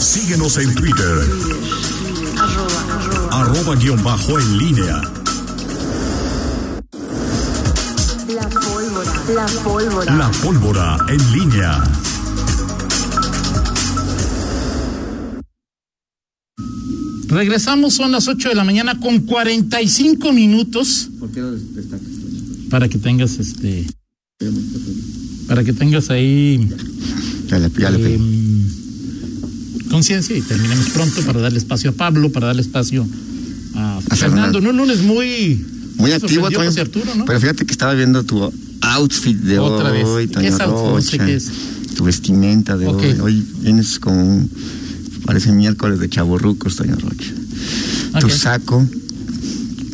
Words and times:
Síguenos 0.00 0.56
en 0.56 0.74
Twitter. 0.74 1.18
Arroba 3.30 3.76
guion 3.76 4.02
bajo 4.02 4.40
en 4.40 4.58
línea. 4.58 5.02
La 8.28 8.48
pólvora. 8.48 9.12
La 9.34 9.46
pólvora. 9.62 10.16
La 10.16 10.30
pólvora 10.30 10.96
en 11.06 11.32
línea. 11.32 11.84
Regresamos, 17.28 17.92
son 17.92 18.10
las 18.10 18.26
8 18.26 18.48
de 18.48 18.54
la 18.54 18.64
mañana 18.64 18.98
con 18.98 19.20
45 19.20 20.32
minutos. 20.32 21.10
¿Por 21.20 21.30
qué 21.30 21.40
lo 21.40 21.52
destacas? 21.52 22.00
Para 22.70 22.88
que 22.88 22.96
tengas 22.96 23.38
este. 23.38 23.86
Para 25.46 25.62
que 25.62 25.74
tengas 25.74 26.08
ahí. 26.08 26.70
Ya 27.48 27.58
le, 27.58 27.70
ya 27.70 27.90
le 27.90 27.98
eh, 27.98 28.02
pedí. 28.02 28.79
Conciencia 29.90 30.36
y 30.36 30.40
terminemos 30.40 30.88
pronto 30.90 31.20
para 31.22 31.40
darle 31.40 31.58
espacio 31.58 31.90
a 31.90 31.92
Pablo, 31.92 32.30
para 32.32 32.48
darle 32.48 32.62
espacio 32.62 33.06
a, 33.74 33.98
A 33.98 34.00
Fernando. 34.16 34.58
Fernando. 34.58 34.70
Un 34.70 34.76
lunes 34.76 35.02
muy. 35.02 35.64
Muy 35.96 36.12
activo, 36.12 36.46
Arturo, 36.46 37.14
¿no? 37.14 37.26
Pero 37.26 37.40
fíjate 37.40 37.66
que 37.66 37.72
estaba 37.72 37.92
viendo 37.92 38.24
tu 38.24 38.50
outfit 38.80 39.36
de 39.36 39.58
Otra 39.58 39.90
vez. 39.90 40.06
hoy, 40.06 40.28
¿Qué 40.28 40.34
Toño 40.34 40.48
es 40.48 40.60
outfit? 40.60 40.94
No 40.94 41.00
sé 41.02 41.16
Rocha. 41.18 41.26
qué 41.26 41.34
es. 41.34 41.50
Tu 41.96 42.04
vestimenta 42.04 42.76
de 42.78 42.86
hoy. 42.86 43.20
Hoy 43.20 43.44
vienes 43.60 43.98
con 43.98 44.16
un. 44.16 44.50
Parece 45.26 45.52
miércoles 45.52 45.98
de 45.98 46.08
chaborrucos, 46.08 46.76
Toño 46.76 46.96
Rocha. 46.96 47.32
Tu 48.20 48.30
saco. 48.30 48.86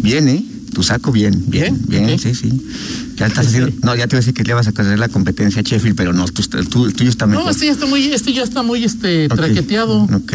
Bien, 0.03 0.29
¿eh? 0.29 0.45
Tu 0.73 0.83
saco 0.83 1.11
bien, 1.11 1.43
bien, 1.49 1.81
Bien, 1.89 2.19
sí, 2.19 2.35
sí. 2.35 2.53
Ya 3.17 3.27
estás 3.27 3.47
haciendo. 3.47 3.73
No, 3.83 3.95
ya 3.95 4.07
te 4.07 4.15
iba 4.15 4.19
a 4.19 4.21
decir 4.21 4.35
que 4.35 4.45
le 4.45 4.53
vas 4.55 4.67
a 4.67 4.71
hacer 4.71 4.99
la 4.99 5.09
competencia 5.09 5.61
a 5.61 5.63
Sheffield, 5.65 5.97
pero 5.97 6.13
no, 6.13 6.27
tu, 6.27 6.43
tu- 6.43 6.87
el 6.87 6.95
tuyo 6.95 7.09
está 7.11 7.27
mejor. 7.27 7.45
No, 7.45 7.51
este 7.51 7.67
ya 7.67 7.73
está 7.73 7.87
muy, 7.87 8.05
este 8.13 8.33
ya 8.33 8.43
está 8.43 8.63
muy 8.63 8.85
este 8.85 9.27
Ok. 9.27 9.35
traqueteado. 9.37 10.03
Ok. 10.03 10.35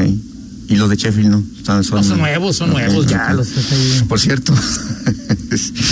Y 0.67 0.75
los 0.77 0.89
de 0.89 0.95
Sheffield 0.95 1.29
no. 1.29 1.43
Son, 1.65 1.77
No, 1.91 2.03
son 2.03 2.17
nuevos, 2.17 2.55
son 2.55 2.69
nuevos, 2.71 3.05
ya 3.05 3.33
los 3.33 3.47
ahí. 3.49 4.03
Por 4.07 4.19
cierto. 4.19 4.53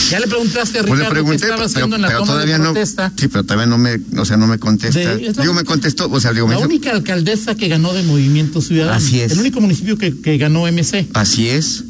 Ya 0.09 0.19
le 0.21 0.27
preguntaste 0.27 0.79
a 0.79 0.83
Pues 0.83 0.91
le 0.91 0.95
Ricardo 1.05 1.11
pregunté, 1.11 1.37
qué 1.39 1.43
estaba 1.51 1.55
pero, 1.57 1.65
haciendo 1.65 1.95
en 1.97 2.01
la 2.01 2.07
pero 2.07 2.19
toma 2.21 2.31
todavía 2.31 2.53
de 2.57 2.63
no. 2.63 2.71
protesta. 2.71 3.11
Sí, 3.17 3.27
pero 3.27 3.43
todavía 3.43 3.65
no 3.65 3.77
me, 3.77 3.99
o 4.17 4.23
sea, 4.25 4.37
no 4.37 4.47
me 4.47 4.57
contesta. 4.57 4.99
De- 5.17 5.33
digo, 5.41 5.53
me 5.53 5.65
contestó, 5.65 6.09
o 6.09 6.19
sea, 6.21 6.31
digo, 6.31 6.47
La 6.49 6.59
única 6.59 6.91
alcaldesa 6.91 7.55
que 7.55 7.67
ganó 7.67 7.93
de 7.93 8.03
Movimiento 8.03 8.61
Ciudadano. 8.61 8.95
Así 8.97 9.19
es. 9.19 9.33
El 9.33 9.39
único 9.39 9.59
municipio 9.59 9.97
que, 9.97 10.17
que 10.21 10.37
ganó 10.37 10.65
MC. 10.65 11.09
así 11.13 11.49
es, 11.49 11.83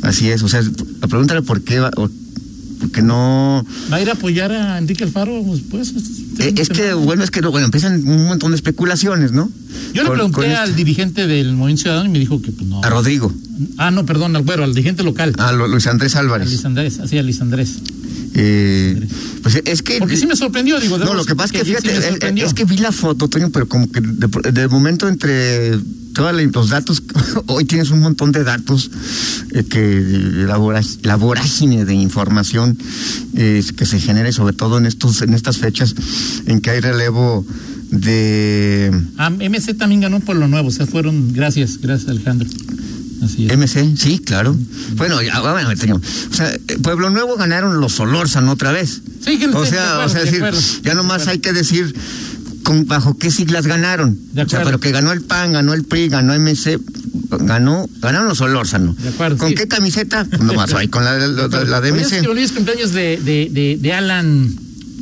así 0.00 0.30
es, 0.30 0.42
o 0.42 0.48
sea, 0.48 0.62
pregúntale 1.08 1.42
por 1.42 1.62
qué, 1.62 1.80
va- 1.80 1.90
o, 1.96 2.08
porque 2.92 3.02
no. 3.06 3.64
¿Va 3.90 3.96
a 3.96 4.02
ir 4.02 4.10
a 4.10 4.12
apoyar 4.12 4.52
a 4.52 4.76
Enrique 4.76 5.04
Alfaro? 5.04 5.42
Pues, 5.70 5.94
Eh, 6.38 6.52
es 6.56 6.68
que, 6.68 6.92
bueno, 6.92 7.24
es 7.24 7.30
que, 7.30 7.40
bueno, 7.40 7.64
empiezan 7.64 8.06
un 8.06 8.26
montón 8.26 8.50
de 8.52 8.56
especulaciones, 8.56 9.32
¿no? 9.32 9.50
Yo 9.94 10.02
le 10.02 10.10
pregunté 10.10 10.34
con 10.34 10.44
al 10.50 10.68
este- 10.70 10.76
dirigente 10.76 11.26
del 11.26 11.54
Movimiento 11.54 11.82
Ciudadano 11.82 12.08
y 12.08 12.12
me 12.12 12.18
dijo 12.18 12.42
que 12.42 12.52
pues 12.52 12.68
no. 12.68 12.82
A 12.84 12.90
Rodrigo, 12.90 13.32
Ah, 13.78 13.90
no, 13.90 14.04
perdón, 14.04 14.34
al 14.36 14.42
güero, 14.42 14.64
al 14.64 14.74
dirigente 14.74 15.02
local. 15.02 15.32
a 15.38 15.52
Lu- 15.52 15.68
Luis 15.68 15.86
Andrés 15.86 16.16
A 16.16 16.20
Álvarez. 16.20 16.48
Luis 16.48 16.64
Andrés, 16.64 16.98
así 17.00 17.16
a 17.16 17.22
Luis 17.22 17.40
Andrés. 17.40 17.78
Eh, 18.34 19.00
pues 19.42 19.60
es 19.64 19.82
que. 19.82 19.98
Porque 19.98 20.16
sí 20.16 20.26
me 20.26 20.36
sorprendió, 20.36 20.78
digo. 20.80 20.98
No, 20.98 21.14
lo 21.14 21.24
que 21.24 21.34
pasa 21.34 21.46
es 21.46 21.52
que, 21.52 21.58
sí 21.60 21.64
fíjate, 21.76 21.96
es- 21.96 22.04
sorprendió. 22.04 22.46
es, 22.46 22.54
que 22.54 22.64
vi 22.64 22.76
la 22.78 22.92
foto, 22.92 23.28
Toño, 23.28 23.50
pero 23.50 23.68
como 23.68 23.90
que 23.90 24.00
de, 24.00 24.52
de 24.52 24.68
momento 24.68 25.08
entre 25.08 25.78
todos 26.12 26.32
los 26.34 26.68
datos, 26.68 27.02
hoy 27.46 27.64
tienes 27.64 27.90
un 27.90 28.00
montón 28.00 28.32
de 28.32 28.44
datos 28.44 28.90
eh, 29.52 29.64
que 29.64 30.00
la, 30.46 30.58
voraz- 30.58 30.98
la 31.02 31.16
vorágine 31.16 31.84
de 31.84 31.94
información 31.94 32.76
eh, 33.34 33.62
que 33.76 33.86
se 33.86 33.98
genere, 34.00 34.32
sobre 34.32 34.54
todo 34.54 34.78
en 34.78 34.86
estos 34.86 35.22
en 35.22 35.34
estas 35.34 35.58
fechas 35.58 35.94
en 36.46 36.60
que 36.60 36.70
hay 36.70 36.80
relevo 36.80 37.44
de 37.90 38.90
Ah, 39.18 39.30
MC 39.30 39.74
también 39.76 40.00
ganó 40.00 40.20
por 40.20 40.36
lo 40.36 40.48
nuevo, 40.48 40.68
o 40.68 40.70
sea, 40.72 40.86
fueron. 40.86 41.32
Gracias, 41.32 41.78
gracias, 41.80 42.10
Alejandro. 42.10 42.48
Así 43.22 43.46
es. 43.46 43.56
MC, 43.56 43.96
sí, 43.96 44.18
claro. 44.18 44.56
Bueno, 44.96 45.22
ya, 45.22 45.40
bueno, 45.40 45.70
Toño, 45.76 45.96
o 45.96 46.34
sea, 46.34 46.52
eh, 46.54 46.78
Pueblo 46.82 47.08
Nuevo 47.10 47.36
ganaron 47.36 47.80
los 47.80 47.92
Solórzano 47.92 48.50
otra 48.52 48.72
vez. 48.72 49.00
Sí, 49.24 49.38
que 49.38 49.46
O 49.46 49.64
sea, 49.64 50.02
acuerdo, 50.02 50.06
o 50.06 50.08
sea, 50.08 50.24
decir, 50.24 50.82
ya 50.82 50.94
nomás 50.94 51.28
hay 51.28 51.38
que 51.38 51.52
decir 51.52 51.94
con, 52.62 52.86
bajo 52.86 53.16
qué 53.18 53.30
siglas 53.30 53.66
ganaron. 53.66 54.18
De 54.32 54.42
O 54.42 54.48
sea, 54.48 54.62
pero 54.64 54.80
que 54.80 54.90
ganó 54.90 55.12
el 55.12 55.22
PAN, 55.22 55.52
ganó 55.52 55.74
el 55.74 55.84
PRI, 55.84 56.08
ganó 56.08 56.34
MC, 56.38 56.78
ganó, 57.40 57.88
ganaron 58.00 58.28
los 58.28 58.38
Solórzano. 58.38 58.94
De 58.94 59.08
acuerdo, 59.10 59.38
¿Con 59.38 59.48
sí. 59.50 59.54
qué 59.54 59.68
camiseta? 59.68 60.24
Pues 60.24 60.40
nomás 60.42 60.72
ahí 60.74 60.88
con 60.88 61.04
la, 61.04 61.18
la, 61.18 61.48
la- 61.48 61.64
la 61.64 61.80
de 61.80 61.92
MC. 61.92 62.26
hoy 62.28 62.42
es 62.42 62.52
cumpleaños 62.52 62.92
de, 62.92 63.18
de, 63.22 63.48
de, 63.50 63.78
de 63.80 63.92
Alan 63.92 64.54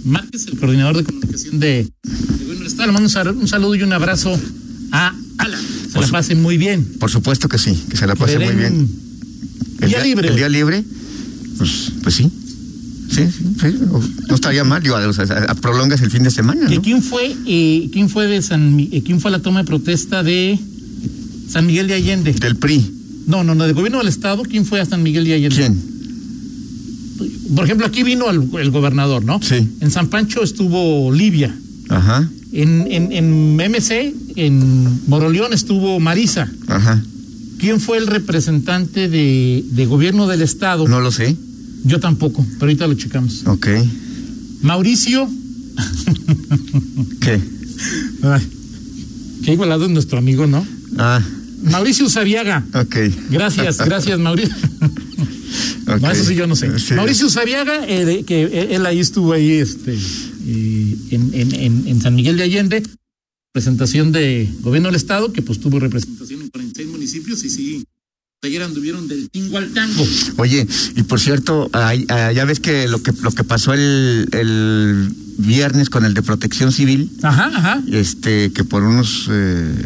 Márquez, 0.05 0.47
el 0.47 0.59
coordinador 0.59 0.97
de 0.99 1.05
comunicación 1.05 1.61
de, 1.61 1.89
de 2.03 2.67
Estado. 2.67 2.87
Le 2.87 2.93
mando 2.93 3.07
un 3.07 3.11
sal- 3.11 3.29
un 3.37 3.49
saludo 3.49 3.75
y 3.75 3.83
un 3.83 3.93
abrazo 3.93 4.39
a 4.93 5.15
Alan. 5.39 5.61
Se 5.61 5.89
Por 5.95 6.05
la 6.05 6.11
pase 6.11 6.35
muy 6.35 6.57
bien. 6.57 6.85
Por 6.99 7.11
supuesto 7.11 7.49
que 7.49 7.59
sí, 7.59 7.75
que 7.91 7.97
se 7.97 8.07
la 8.07 8.15
pase 8.17 8.39
muy 8.39 8.55
bien. 8.55 8.89
Día 9.87 10.03
libre. 10.03 10.29
El 10.29 10.37
día 10.37 10.49
libre, 10.49 10.85
pues, 11.59 11.93
pues 12.03 12.15
sí. 12.15 12.31
Sí, 13.29 13.39
sí, 13.61 13.71
sí. 13.73 13.79
No 14.29 14.35
estaría 14.35 14.65
mal, 14.65 14.83
digo, 14.83 14.97
o 14.97 15.13
sea, 15.13 15.27
prolongas 15.61 16.01
el 16.03 16.11
fin 16.11 16.23
de 16.23 16.31
semana, 16.31 16.67
¿Que 16.69 16.77
¿no? 16.77 16.83
¿Quién 16.83 17.03
fue, 17.03 17.35
eh, 17.47 17.89
quién 17.93 18.09
fue 18.09 18.27
de 18.27 18.41
San, 18.43 18.79
eh, 18.81 19.03
quién 19.05 19.21
fue 19.21 19.31
a 19.31 19.33
la 19.33 19.39
toma 19.41 19.61
de 19.61 19.67
protesta 19.67 20.23
de 20.23 20.59
San 21.49 21.67
Miguel 21.67 21.87
de 21.89 21.95
Allende? 21.95 22.33
Del 22.33 22.57
PRI. 22.57 22.95
No, 23.27 23.45
no, 23.45 23.55
no, 23.55 23.65
del 23.65 23.75
gobierno 23.75 23.99
del 23.99 24.09
estado, 24.09 24.43
¿quién 24.43 24.65
fue 24.65 24.81
a 24.81 24.85
San 24.87 25.03
Miguel 25.03 25.25
de 25.25 25.35
Allende? 25.35 25.57
¿Quién? 25.57 25.91
Por 27.55 27.65
ejemplo, 27.65 27.87
aquí 27.87 28.03
vino 28.03 28.31
el, 28.31 28.49
el 28.61 28.71
gobernador, 28.71 29.25
¿no? 29.25 29.41
Sí. 29.43 29.67
En 29.81 29.91
San 29.91 30.09
Pancho 30.09 30.43
estuvo 30.43 31.13
Livia. 31.13 31.55
Ajá, 31.89 32.29
En, 32.53 32.87
en, 32.91 33.11
en 33.13 33.57
MC, 33.57 34.15
en 34.37 35.01
Moroleón 35.09 35.53
estuvo 35.53 35.99
Marisa. 36.01 36.51
ajá. 36.69 37.03
¿Quién 37.59 37.79
fue 37.79 37.99
el 37.99 38.07
representante 38.07 39.09
de, 39.11 39.63
de 39.73 39.85
gobierno 39.87 40.27
del 40.27 40.41
estado? 40.41 40.89
No 40.89 41.01
lo 41.01 41.11
sé. 41.11 41.37
Yo 41.85 41.99
tampoco, 42.01 42.45
pero 42.55 42.63
ahorita 42.67 42.87
lo 42.87 42.95
checamos. 42.95 43.47
Ok. 43.47 43.69
Mauricio. 44.63 45.29
¿Qué? 47.21 47.41
Ay, 48.23 48.47
qué 49.45 49.53
igualado 49.53 49.85
es 49.87 49.91
nuestro 49.91 50.19
amigo, 50.19 50.47
¿no? 50.47 50.67
Ah, 50.99 51.23
Mauricio 51.63 52.07
Usabiaga. 52.07 52.65
ok. 52.75 52.97
Gracias, 53.31 53.79
gracias, 53.79 54.19
Mauricio. 54.19 54.55
No, 56.01 56.11
eso 56.11 56.25
sí 56.25 56.35
yo 56.35 56.47
no 56.47 56.55
sé. 56.57 56.79
Sí. 56.79 56.95
Mauricio 56.95 57.27
Usabiaga, 57.27 57.87
eh, 57.89 58.05
de- 58.05 58.25
que 58.25 58.43
eh, 58.45 58.69
él 58.77 58.87
ahí 58.87 59.01
estuvo 59.01 59.33
ahí 59.33 59.51
este, 59.53 59.95
eh, 59.95 60.97
en, 61.11 61.31
en, 61.35 61.55
en, 61.55 61.89
en 61.89 62.01
San 62.01 62.15
Miguel 62.15 62.37
de 62.37 62.45
Allende, 62.45 62.83
presentación 63.53 64.13
de 64.13 64.49
gobierno 64.61 64.89
del 64.89 64.97
estado, 64.97 65.33
que 65.33 65.43
pues 65.43 65.59
tuvo 65.61 65.81
representación 65.81 66.43
en 66.43 66.49
46 66.51 66.89
municipios 66.89 67.45
y 67.45 67.51
sí, 67.51 67.85
ayer 68.43 68.63
anduvieron 68.63 69.07
del 69.07 69.29
tingo 69.29 69.59
al 69.59 69.71
tango. 69.75 70.03
Oye, 70.39 70.67
y 70.97 71.03
por 71.03 71.21
cierto, 71.21 71.71
ya 71.75 72.45
ves 72.47 72.59
que 72.61 72.89
lo 72.89 73.03
que 73.03 73.13
lo 73.21 73.33
que 73.33 73.45
pasó 73.45 73.75
el, 73.75 74.29
el 74.33 75.13
viernes 75.37 75.91
con 75.91 76.07
el 76.07 76.15
de 76.15 76.23
Protección 76.23 76.73
Civil, 76.73 77.11
Ajá, 77.23 77.51
ajá. 77.55 77.83
este, 77.93 78.51
que 78.53 78.65
por 78.65 78.83
unos 78.83 79.27
eh, 79.31 79.85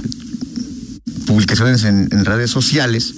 publicaciones 1.26 1.82
en, 1.82 2.08
en 2.12 2.24
redes 2.24 2.50
sociales, 2.50 3.14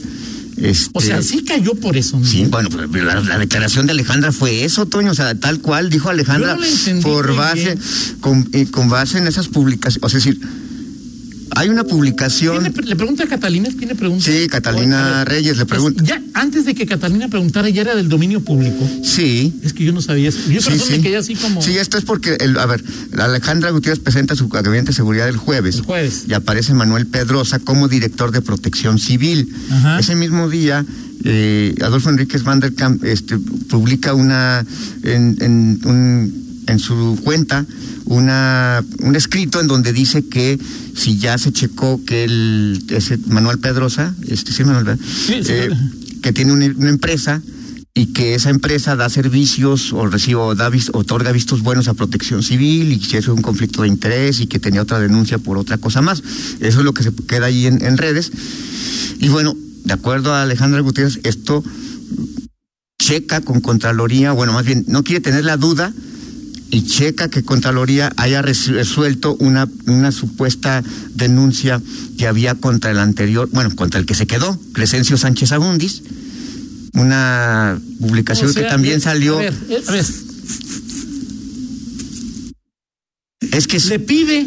este, 0.56 0.90
O 0.94 1.02
sea, 1.02 1.20
sí 1.20 1.44
cayó 1.44 1.74
por 1.74 1.98
eso. 1.98 2.18
¿no? 2.18 2.24
Sí, 2.24 2.46
bueno, 2.48 2.70
pues, 2.70 3.04
la, 3.04 3.20
la 3.20 3.38
declaración 3.38 3.84
de 3.84 3.92
Alejandra 3.92 4.32
fue 4.32 4.64
eso, 4.64 4.86
Toño, 4.86 5.10
o 5.10 5.14
sea, 5.14 5.34
tal 5.34 5.60
cual 5.60 5.90
dijo 5.90 6.08
Alejandra 6.08 6.56
no 6.56 7.00
por 7.02 7.36
base, 7.36 7.76
con, 8.20 8.48
eh, 8.52 8.64
con 8.70 8.88
base 8.88 9.18
en 9.18 9.26
esas 9.26 9.48
publicaciones, 9.48 10.02
o 10.02 10.08
sea, 10.08 10.18
es 10.18 10.24
decir, 10.24 10.40
hay 11.58 11.68
una 11.70 11.84
publicación, 11.84 12.60
¿Quién 12.72 12.86
le, 12.86 12.96
pregunta 12.96 13.24
a 13.24 13.26
Catalina? 13.26 13.68
¿Quién 13.76 13.88
le 13.88 13.94
pregunta? 13.94 14.24
sí, 14.24 14.46
Catalina 14.46 15.18
ver, 15.24 15.28
Reyes 15.28 15.56
le 15.56 15.62
es- 15.62 15.68
pregunta, 15.68 16.04
Ya, 16.04 16.22
antes 16.34 16.64
de 16.66 16.74
que 16.74 16.86
Catalina 16.86 17.28
preguntara, 17.28 17.68
ya 17.70 17.80
era 17.82 17.94
del 17.96 18.08
dominio 18.08 18.40
público. 18.42 18.86
sí, 19.02 19.54
Es 19.62 19.72
que 19.72 19.84
yo 19.84 19.92
no 19.92 20.02
sabía 20.02 20.28
eso. 20.28 20.38
Yo 20.50 20.60
Sí, 20.60 20.74
eso 20.74 20.86
me 20.90 20.96
sí. 20.96 21.02
quedé 21.02 21.16
así 21.16 21.34
como 21.34 21.62
Sí, 21.62 21.78
esto 21.78 21.96
es 21.98 22.04
porque, 22.04 22.36
el, 22.40 22.58
a 22.58 22.66
ver, 22.66 22.84
Alejandra 23.18 23.70
Gutiérrez 23.70 24.00
presenta 24.02 24.36
su 24.36 24.48
gabinete 24.48 24.88
de 24.88 24.92
seguridad 24.92 25.28
el 25.28 25.36
jueves. 25.38 25.76
el 25.76 25.82
jueves. 25.82 26.24
Y 26.28 26.34
aparece 26.34 26.74
Manuel 26.74 27.06
Pedrosa 27.06 27.58
como 27.58 27.88
director 27.88 28.30
de 28.32 28.42
protección 28.42 28.98
civil. 28.98 29.50
Ajá. 29.70 29.98
Ese 29.98 30.14
mismo 30.14 30.48
día, 30.50 30.84
eh, 31.24 31.74
Adolfo 31.82 32.10
Enríquez 32.10 32.42
Van 32.42 32.60
der 32.60 32.74
Kamp 32.74 33.02
este, 33.04 33.38
publica 33.38 34.12
una, 34.14 34.64
en, 35.02 35.36
en, 35.40 35.80
un- 35.84 36.46
en 36.68 36.78
su 36.80 37.18
cuenta, 37.24 37.64
una, 38.06 38.84
un 39.00 39.16
escrito 39.16 39.60
en 39.60 39.66
donde 39.66 39.92
dice 39.92 40.26
que 40.26 40.58
si 40.94 41.18
ya 41.18 41.38
se 41.38 41.52
checó 41.52 42.00
que 42.04 42.24
el, 42.24 42.84
ese 42.88 43.18
Manuel 43.26 43.58
Pedrosa, 43.58 44.14
este 44.26 44.52
sí, 44.52 44.64
Manuel, 44.64 44.84
¿verdad? 44.84 45.04
Sí, 45.04 45.34
sí, 45.42 45.52
Eh, 45.52 45.70
que 46.22 46.32
tiene 46.32 46.52
una, 46.52 46.66
una 46.66 46.88
empresa 46.88 47.42
y 47.94 48.06
que 48.12 48.34
esa 48.34 48.50
empresa 48.50 48.94
da 48.94 49.08
servicios 49.08 49.92
o 49.92 50.06
recibe 50.06 50.40
o 50.40 50.54
da 50.54 50.70
otorga 50.92 51.32
vistos 51.32 51.62
buenos 51.62 51.88
a 51.88 51.94
protección 51.94 52.42
civil 52.42 52.92
y 52.92 52.98
que 52.98 53.18
eso 53.18 53.32
es 53.32 53.36
un 53.36 53.42
conflicto 53.42 53.82
de 53.82 53.88
interés 53.88 54.40
y 54.40 54.46
que 54.46 54.58
tenía 54.58 54.82
otra 54.82 55.00
denuncia 55.00 55.38
por 55.38 55.56
otra 55.56 55.78
cosa 55.78 56.02
más. 56.02 56.22
Eso 56.60 56.78
es 56.78 56.84
lo 56.84 56.92
que 56.92 57.02
se 57.02 57.12
queda 57.26 57.46
ahí 57.46 57.66
en, 57.66 57.84
en 57.84 57.96
redes. 57.96 58.30
Y 59.18 59.28
bueno, 59.28 59.54
de 59.84 59.92
acuerdo 59.94 60.34
a 60.34 60.42
Alejandra 60.42 60.80
Gutiérrez, 60.80 61.20
esto 61.22 61.64
checa 62.98 63.40
con 63.40 63.60
Contraloría, 63.60 64.32
bueno, 64.32 64.52
más 64.52 64.66
bien, 64.66 64.84
no 64.88 65.02
quiere 65.02 65.20
tener 65.20 65.44
la 65.44 65.56
duda 65.56 65.92
y 66.70 66.82
checa 66.82 67.28
que 67.28 67.42
Contraloría 67.42 68.12
haya 68.16 68.42
resuelto 68.42 69.36
una, 69.38 69.68
una 69.86 70.10
supuesta 70.12 70.82
denuncia 71.14 71.80
que 72.18 72.26
había 72.26 72.54
contra 72.56 72.90
el 72.90 72.98
anterior, 72.98 73.48
bueno, 73.52 73.74
contra 73.76 74.00
el 74.00 74.06
que 74.06 74.14
se 74.14 74.26
quedó, 74.26 74.58
Crescencio 74.72 75.16
Sánchez 75.16 75.52
Abundis, 75.52 76.02
una 76.94 77.78
publicación 78.00 78.50
O 78.50 78.52
sea, 78.52 78.62
que 78.64 78.68
también 78.68 78.98
eh, 78.98 79.00
salió. 79.00 79.36
A 79.36 79.42
ver, 79.42 79.54
a 79.88 79.92
ver, 79.92 80.04
es 83.52 83.66
que 83.66 83.78
le 83.78 83.98
pide 84.00 84.46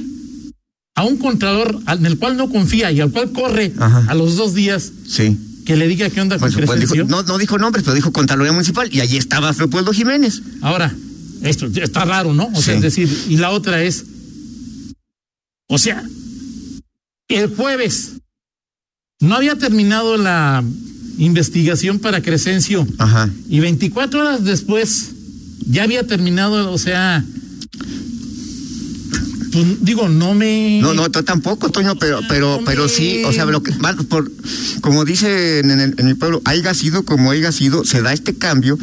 a 0.95 1.03
un 1.05 1.17
contralor 1.17 1.79
al- 1.85 1.99
en 1.99 2.05
el 2.05 2.17
cual 2.17 2.35
no 2.37 2.49
confía 2.49 2.91
y 2.91 2.99
al 2.99 3.11
cual 3.11 3.31
corre 3.31 3.73
Ajá. 3.79 4.05
a 4.07 4.13
los 4.15 4.35
dos 4.35 4.53
días 4.53 4.91
sí. 5.07 5.37
que 5.65 5.77
le 5.77 5.87
diga 5.87 6.09
qué 6.09 6.19
onda 6.21 6.37
con 6.37 6.51
Pues, 6.51 6.65
pues, 6.65 6.79
dijo- 6.89 7.05
no 7.07 7.37
dijo 7.37 7.57
nombres, 7.57 7.83
pero 7.83 7.95
dijo 7.95 8.11
Contraloría 8.11 8.51
Municipal 8.51 8.89
y 8.93 8.99
allí 8.99 9.17
estaba 9.17 9.51
Leopoldo 9.53 9.93
Jiménez. 9.93 10.41
Ahora, 10.61 10.93
esto 11.43 11.67
está 11.67 12.05
raro, 12.05 12.33
¿no? 12.33 12.49
O 12.53 12.61
sea, 12.61 12.75
es 12.75 12.81
decir, 12.81 13.09
y 13.29 13.37
la 13.37 13.51
otra 13.51 13.83
es, 13.83 14.05
o 15.67 15.77
sea, 15.77 16.03
el 17.27 17.47
jueves 17.55 18.13
no 19.19 19.35
había 19.35 19.55
terminado 19.55 20.17
la 20.17 20.63
investigación 21.17 21.99
para 21.99 22.21
Crescencio 22.21 22.87
Ajá. 22.97 23.29
y 23.49 23.59
24 23.59 24.19
horas 24.21 24.43
después 24.45 25.09
ya 25.67 25.83
había 25.83 26.07
terminado, 26.07 26.71
o 26.71 26.77
sea, 26.77 27.23
pues 29.51 29.83
digo, 29.83 30.07
no 30.09 30.33
me... 30.35 30.79
No, 30.81 30.93
no, 30.93 31.09
tampoco, 31.09 31.69
Toño, 31.69 31.97
pero, 31.97 32.21
pero, 32.29 32.61
pero 32.65 32.87
sí, 32.87 33.23
o 33.25 33.33
sea, 33.33 33.45
lo 33.45 33.63
que, 33.63 33.71
por, 34.07 34.31
como 34.81 35.05
dice 35.05 35.59
en, 35.59 35.71
el- 35.71 35.95
en 35.97 36.05
mi 36.05 36.13
pueblo, 36.13 36.41
haya 36.45 36.73
sido 36.73 37.03
como 37.03 37.31
haya 37.31 37.51
sido, 37.51 37.83
se 37.83 38.01
da 38.01 38.13
este 38.13 38.35
cambio 38.35 38.77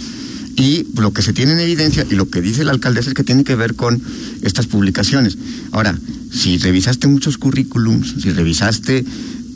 y 0.56 0.86
lo 0.96 1.12
que 1.12 1.22
se 1.22 1.32
tiene 1.32 1.52
en 1.52 1.60
evidencia 1.60 2.06
y 2.10 2.14
lo 2.14 2.28
que 2.30 2.40
dice 2.40 2.64
la 2.64 2.72
alcaldesa 2.72 3.10
es 3.10 3.14
que 3.14 3.24
tiene 3.24 3.44
que 3.44 3.54
ver 3.54 3.74
con 3.74 4.02
estas 4.42 4.66
publicaciones. 4.66 5.36
Ahora, 5.70 5.98
si 6.32 6.56
revisaste 6.58 7.06
muchos 7.08 7.36
currículums, 7.36 8.14
si 8.22 8.30
revisaste 8.30 9.04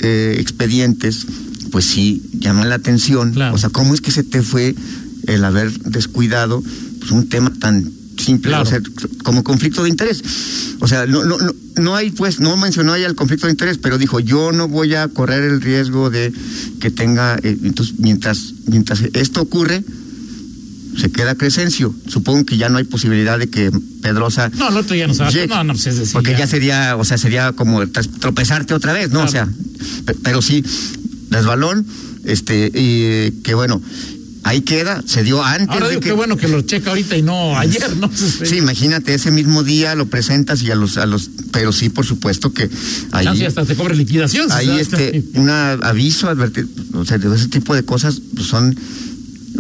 eh, 0.01 0.37
expedientes, 0.39 1.27
pues 1.71 1.87
sí, 1.87 2.23
llama 2.39 2.67
la 2.67 2.75
atención. 2.75 3.33
Claro. 3.33 3.55
O 3.55 3.59
sea, 3.59 3.71
¿cómo 3.71 3.95
es 3.95 4.01
que 4.01 4.11
se 4.11 4.25
te 4.25 4.43
fue 4.43 4.75
el 5.27 5.45
haber 5.45 5.73
descuidado 5.81 6.63
pues, 6.99 7.11
un 7.13 7.29
tema 7.29 7.53
tan 7.53 7.91
simple, 8.19 8.51
Claro. 8.51 8.65
o 8.65 8.67
sea, 8.67 8.81
como 9.25 9.43
conflicto 9.43 9.83
de 9.83 9.89
interés. 9.89 10.23
O 10.81 10.89
sea, 10.89 11.07
no, 11.07 11.25
no, 11.25 11.39
no, 11.39 11.53
no 11.77 11.97
hay, 11.97 12.11
pues, 12.11 12.41
no 12.41 12.57
mencionó 12.59 12.95
ella 12.95 13.07
el 13.07 13.15
conflicto 13.15 13.47
de 13.47 13.53
interés, 13.53 13.79
pero 13.79 13.97
dijo, 13.97 14.21
yo 14.21 14.53
no 14.53 14.69
voy 14.69 14.95
a 14.95 15.09
correr 15.09 15.43
el 15.45 15.63
riesgo 15.63 16.11
de 16.11 16.33
que 16.81 16.91
tenga, 16.91 17.39
eh, 17.43 17.57
entonces, 17.63 17.95
mientras, 17.99 18.53
mientras 18.67 19.01
esto 19.15 19.41
ocurre, 19.41 19.83
se 20.99 21.11
queda 21.11 21.35
Crescencio. 21.35 21.95
Supongo 22.09 22.45
que 22.47 22.57
ya 22.57 22.69
no 22.69 22.79
hay 22.79 22.85
posibilidad 22.85 23.39
de 23.39 23.49
que 23.49 23.71
Pedrosa 24.03 24.51
No, 24.57 24.69
el 24.71 24.77
otro 24.77 24.97
ya 24.97 25.07
no 25.07 25.15
se 25.15 25.23
va 25.23 25.29
a... 25.29 25.33
llegue, 25.33 25.47
No, 25.49 25.65
no, 25.65 25.73
pues 25.75 25.87
es 25.87 25.97
decir, 25.99 26.13
porque 26.13 26.33
ya 26.33 26.39
ya- 26.41 26.47
sería, 26.47 26.97
o 26.97 27.05
sea, 27.05 27.19
sería 27.19 27.53
como 27.53 27.87
tropezarte 27.89 28.75
otra 28.75 28.93
vez, 28.93 29.11
¿no? 29.11 29.23
O 29.25 29.29
sea, 29.29 29.49
pero 30.23 30.43
sí, 30.43 30.65
resbalón, 31.31 31.87
este, 32.25 32.71
y 32.75 33.41
que 33.43 33.55
bueno, 33.55 33.81
ahí 34.43 34.63
queda, 34.63 35.03
se 35.07 35.23
dio 35.23 35.45
antes 35.45 35.69
Ahora 35.69 35.87
de 35.87 35.91
digo 35.93 36.01
que... 36.01 36.09
que 36.09 36.13
bueno 36.15 36.37
que 36.37 36.49
lo 36.49 36.63
checa 36.63 36.91
ahorita 36.91 37.17
y 37.17 37.23
no 37.23 37.57
ayer, 37.59 37.97
¿no? 37.97 38.11
Sí, 38.15 38.57
imagínate, 38.57 39.15
ese 39.15 39.31
mismo 39.31 39.63
día 39.63 39.95
lo 39.95 40.07
presentas 40.07 40.63
y 40.63 40.71
a 40.71 40.75
los, 40.75 40.97
a 40.97 41.07
los, 41.07 41.31
pero 41.53 41.73
sí, 41.73 41.89
por 41.91 42.05
supuesto 42.07 42.53
que 42.53 42.69
ahí, 43.13 43.25
Chance 43.27 43.47
hasta 43.47 43.65
te 43.65 43.75
cobre 43.77 43.95
liquidación. 43.97 44.51
ahí 44.51 44.71
este, 44.81 45.23
un 45.35 45.49
aviso, 45.51 46.29
advertir, 46.29 46.67
o 46.95 47.05
sea, 47.05 47.19
de 47.19 47.35
ese 47.37 47.49
tipo 47.49 47.75
de 47.75 47.85
cosas 47.85 48.21
pues, 48.35 48.47
son, 48.49 48.75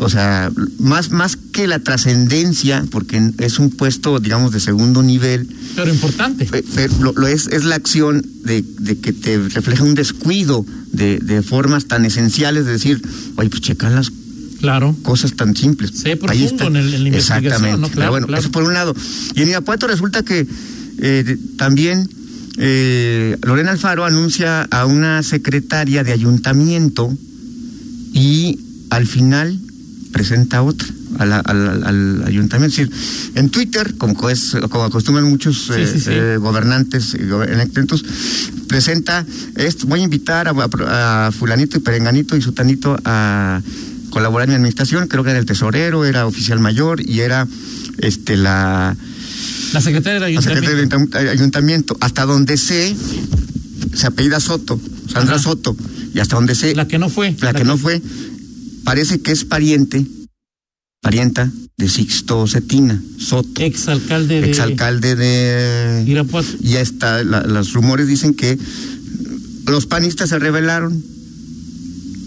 o 0.00 0.08
sea, 0.08 0.50
más, 0.78 1.10
más 1.10 1.36
que 1.36 1.66
la 1.66 1.78
trascendencia, 1.78 2.84
porque 2.90 3.20
es 3.38 3.58
un 3.58 3.70
puesto, 3.70 4.18
digamos, 4.18 4.50
de 4.50 4.58
segundo 4.60 5.02
nivel, 5.02 5.46
Pero 5.76 5.92
importante. 5.92 6.48
pero 6.74 6.94
lo, 7.00 7.12
lo 7.12 7.26
es, 7.28 7.46
es 7.48 7.64
la 7.64 7.76
acción 7.76 8.24
de, 8.44 8.64
de 8.78 8.98
que 8.98 9.12
te 9.12 9.38
refleja 9.38 9.84
un 9.84 9.94
descuido 9.94 10.64
de, 10.92 11.18
de 11.18 11.42
formas 11.42 11.84
tan 11.86 12.04
esenciales 12.04 12.64
de 12.64 12.72
decir, 12.72 13.00
oye, 13.36 13.50
pues 13.50 13.60
checar 13.62 13.92
las 13.92 14.10
Claro. 14.60 14.94
cosas 15.02 15.34
tan 15.36 15.56
simples. 15.56 15.90
Sé 15.94 16.16
profundo 16.16 16.66
en 16.66 16.76
el- 16.76 16.92
en 16.94 17.02
la 17.02 17.08
investigación, 17.08 17.44
Exactamente. 17.46 17.78
¿no? 17.80 17.88
Claro, 17.88 17.94
Pero 17.94 18.10
bueno, 18.10 18.26
claro. 18.26 18.40
eso 18.42 18.50
por 18.52 18.62
un 18.64 18.74
lado. 18.74 18.94
Y 19.34 19.40
en 19.42 19.48
Irapuato 19.48 19.86
resulta 19.86 20.22
que 20.22 20.46
eh, 20.98 21.36
también 21.56 22.06
eh, 22.58 23.38
Lorena 23.42 23.70
Alfaro 23.70 24.04
anuncia 24.04 24.64
a 24.70 24.84
una 24.84 25.22
secretaria 25.22 26.04
de 26.04 26.12
ayuntamiento 26.12 27.16
y 28.12 28.58
al 28.90 29.06
final 29.06 29.58
presenta 30.12 30.62
otra 30.62 30.88
al, 31.18 31.32
al 31.32 32.24
ayuntamiento. 32.26 32.80
Es 32.82 32.88
decir, 32.88 33.32
en 33.34 33.50
Twitter, 33.50 33.94
como, 33.98 34.28
es, 34.30 34.56
como 34.70 34.84
acostumbran 34.84 35.28
muchos 35.28 35.66
Sí, 35.66 35.72
eh, 35.76 35.86
sí, 35.92 36.00
sí. 36.00 36.10
eh, 36.12 36.36
gobernantes 36.38 37.14
y 37.14 37.26
gobernantes, 37.28 38.02
presenta 38.68 39.24
esto, 39.56 39.86
voy 39.86 40.00
a 40.00 40.04
invitar 40.04 40.48
a, 40.48 41.30
fulanito 41.36 41.76
y 41.76 41.80
perenganito 41.80 42.36
y 42.36 42.42
sutanito 42.42 42.96
a 43.04 43.60
colaborar 44.10 44.46
en 44.48 44.50
mi 44.50 44.56
administración, 44.56 45.06
creo 45.08 45.22
que 45.24 45.30
era 45.30 45.38
el 45.38 45.46
tesorero, 45.46 46.04
era 46.04 46.26
oficial 46.26 46.58
mayor 46.60 47.00
y 47.00 47.20
era 47.20 47.46
este 47.98 48.36
la, 48.36 48.96
La 49.72 49.80
secretaria 49.80 50.20
del 50.20 50.34
la 50.34 50.42
secretaria 50.42 50.70
ayuntamiento. 50.78 51.16
del 51.18 51.22
ayuntam- 51.28 51.30
ayuntamiento, 51.30 51.96
hasta 52.00 52.24
donde 52.26 52.56
sé, 52.56 52.96
se 53.94 54.06
apellida 54.06 54.40
Soto, 54.40 54.80
Sandra 55.12 55.34
Ajá. 55.36 55.42
Soto, 55.44 55.76
y 56.14 56.18
hasta 56.18 56.36
donde 56.36 56.54
sé, 56.54 56.74
La 56.74 56.88
que 56.88 56.98
no 56.98 57.08
fue. 57.08 57.36
la 57.40 57.52
que 57.52 57.64
no 57.64 57.76
fue, 57.76 58.02
parece 58.84 59.20
que 59.20 59.32
es 59.32 59.44
pariente, 59.44 60.06
parienta 61.02 61.50
de 61.76 61.88
Sixto 61.88 62.46
Cetina, 62.46 63.00
Soto, 63.18 63.62
Exalcalde 63.62 64.40
de 64.42 64.48
exalcalde 64.50 65.16
de 65.16 66.04
Irapuato. 66.06 66.48
y 66.62 66.74
está, 66.76 67.24
la- 67.24 67.42
los 67.42 67.72
rumores 67.72 68.06
dicen 68.06 68.34
que 68.34 68.58
los 69.66 69.86
panistas 69.86 70.28
se 70.30 70.38
rebelaron 70.38 71.02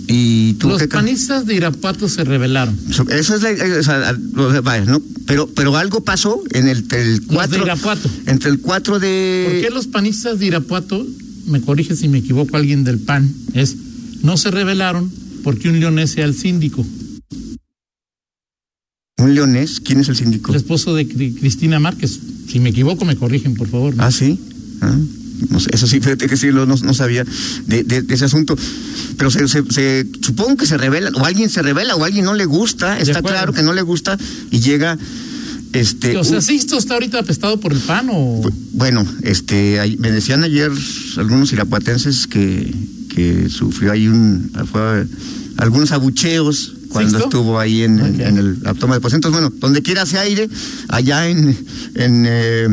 y 0.08 0.54
tú 0.56 0.70
Los 0.70 0.86
panistas 0.88 1.46
de 1.46 1.56
Irapuato 1.56 2.10
se 2.10 2.24
rebelaron. 2.24 2.78
eso 3.10 3.36
es 3.36 3.42
la, 3.42 3.52
eh, 3.52 3.80
o 3.80 3.84
sea, 3.84 4.18
vaya, 4.64 4.86
¿no? 4.86 5.02
Pero, 5.26 5.48
pero 5.48 5.78
algo 5.78 6.04
pasó 6.04 6.42
en 6.52 6.68
el, 6.68 6.86
el 6.92 7.20
de 7.22 7.26
4 7.28 7.64
Irapuato. 7.64 8.10
entre 8.26 8.50
el 8.52 8.60
4 8.60 9.00
de 9.00 9.48
¿Por 9.50 9.62
qué 9.62 9.70
los 9.74 9.88
panistas 9.88 10.40
de 10.40 10.48
Irapuato, 10.48 11.06
me 11.48 11.62
corrige 11.62 11.96
si 11.96 12.10
me 12.10 12.18
equivoco 12.20 12.58
alguien 12.58 12.84
del 12.84 13.00
PAN, 13.00 13.34
es 13.54 13.76
no 14.22 14.36
se 14.38 14.52
rebelaron 14.52 15.10
porque 15.44 15.70
un 15.70 15.80
leonés 15.80 16.12
sea 16.12 16.26
el 16.26 16.36
síndico, 16.36 16.86
un 19.18 19.36
leonés, 19.36 19.80
¿quién 19.80 20.00
es 20.00 20.10
el 20.10 20.16
síndico? 20.16 20.52
el 20.52 20.58
esposo 20.58 20.96
de 20.96 21.08
Cri- 21.08 21.38
Cristina 21.40 21.80
Márquez? 21.80 22.20
Si 22.50 22.60
me 22.60 22.70
equivoco, 22.70 23.06
me 23.06 23.16
corrigen, 23.16 23.56
por 23.56 23.68
favor. 23.70 23.94
Ah, 23.98 24.12
sí. 24.12 24.40
Ah, 24.82 24.98
no 25.50 25.60
sé, 25.60 25.70
eso 25.74 25.88
sí, 25.88 26.00
fíjate 26.02 26.28
que 26.28 26.36
sí, 26.38 26.52
lo- 26.52 26.66
no, 26.66 26.76
no 26.76 26.94
sabía 26.94 27.24
de, 27.68 27.84
de- 27.84 28.02
de 28.02 28.14
ese 28.16 28.26
asunto. 28.26 28.58
Pero 29.18 29.32
se, 29.32 29.48
se- 29.48 29.64
se- 29.70 30.08
supongo 30.22 30.58
que 30.58 30.66
se 30.66 30.78
revela, 30.78 31.10
o 31.16 31.26
alguien 31.26 31.50
se 31.50 31.62
revela, 31.62 31.96
o 31.96 32.04
alguien 32.04 32.26
no 32.26 32.34
le 32.34 32.46
gusta, 32.46 33.00
está 33.00 33.22
claro 33.22 33.54
que 33.54 33.64
no 33.64 33.74
le 33.74 33.82
gusta, 33.82 34.18
y 34.52 34.60
llega 34.60 34.98
este. 35.72 36.18
o 36.18 36.24
sea, 36.24 36.38
un- 36.38 36.42
¿Sisto 36.42 36.78
está 36.78 36.96
ahorita 36.96 37.20
apestado 37.20 37.60
por 37.60 37.72
el 37.72 37.80
PAN 37.80 38.10
o...? 38.12 38.42
Bu- 38.44 38.54
Bueno, 38.74 39.06
este, 39.22 39.80
me 40.00 40.12
decían 40.12 40.44
ayer 40.44 40.72
algunos 41.18 41.52
irapuatenses 41.54 42.28
que, 42.28 42.74
que 43.16 43.50
sufrió 43.50 43.92
ahí 43.92 44.08
un, 44.08 44.52
fue, 44.72 45.06
algunos 45.58 45.92
abucheos 45.92 46.74
cuando 46.90 47.10
¿Sixto? 47.12 47.26
estuvo 47.26 47.60
ahí 47.60 47.82
en, 47.84 48.00
en- 48.00 48.16
Ok. 48.16 48.20
en 48.22 48.38
el 48.38 48.64
la 48.64 48.74
toma 48.74 48.96
de. 49.00 49.02
Entonces, 49.16 49.32
bueno, 49.42 49.54
donde 49.60 49.82
quiera 49.82 50.04
hace 50.04 50.18
aire, 50.20 50.48
allá 50.90 51.28
en, 51.28 51.58
en 51.96 52.26
eh, 52.28 52.68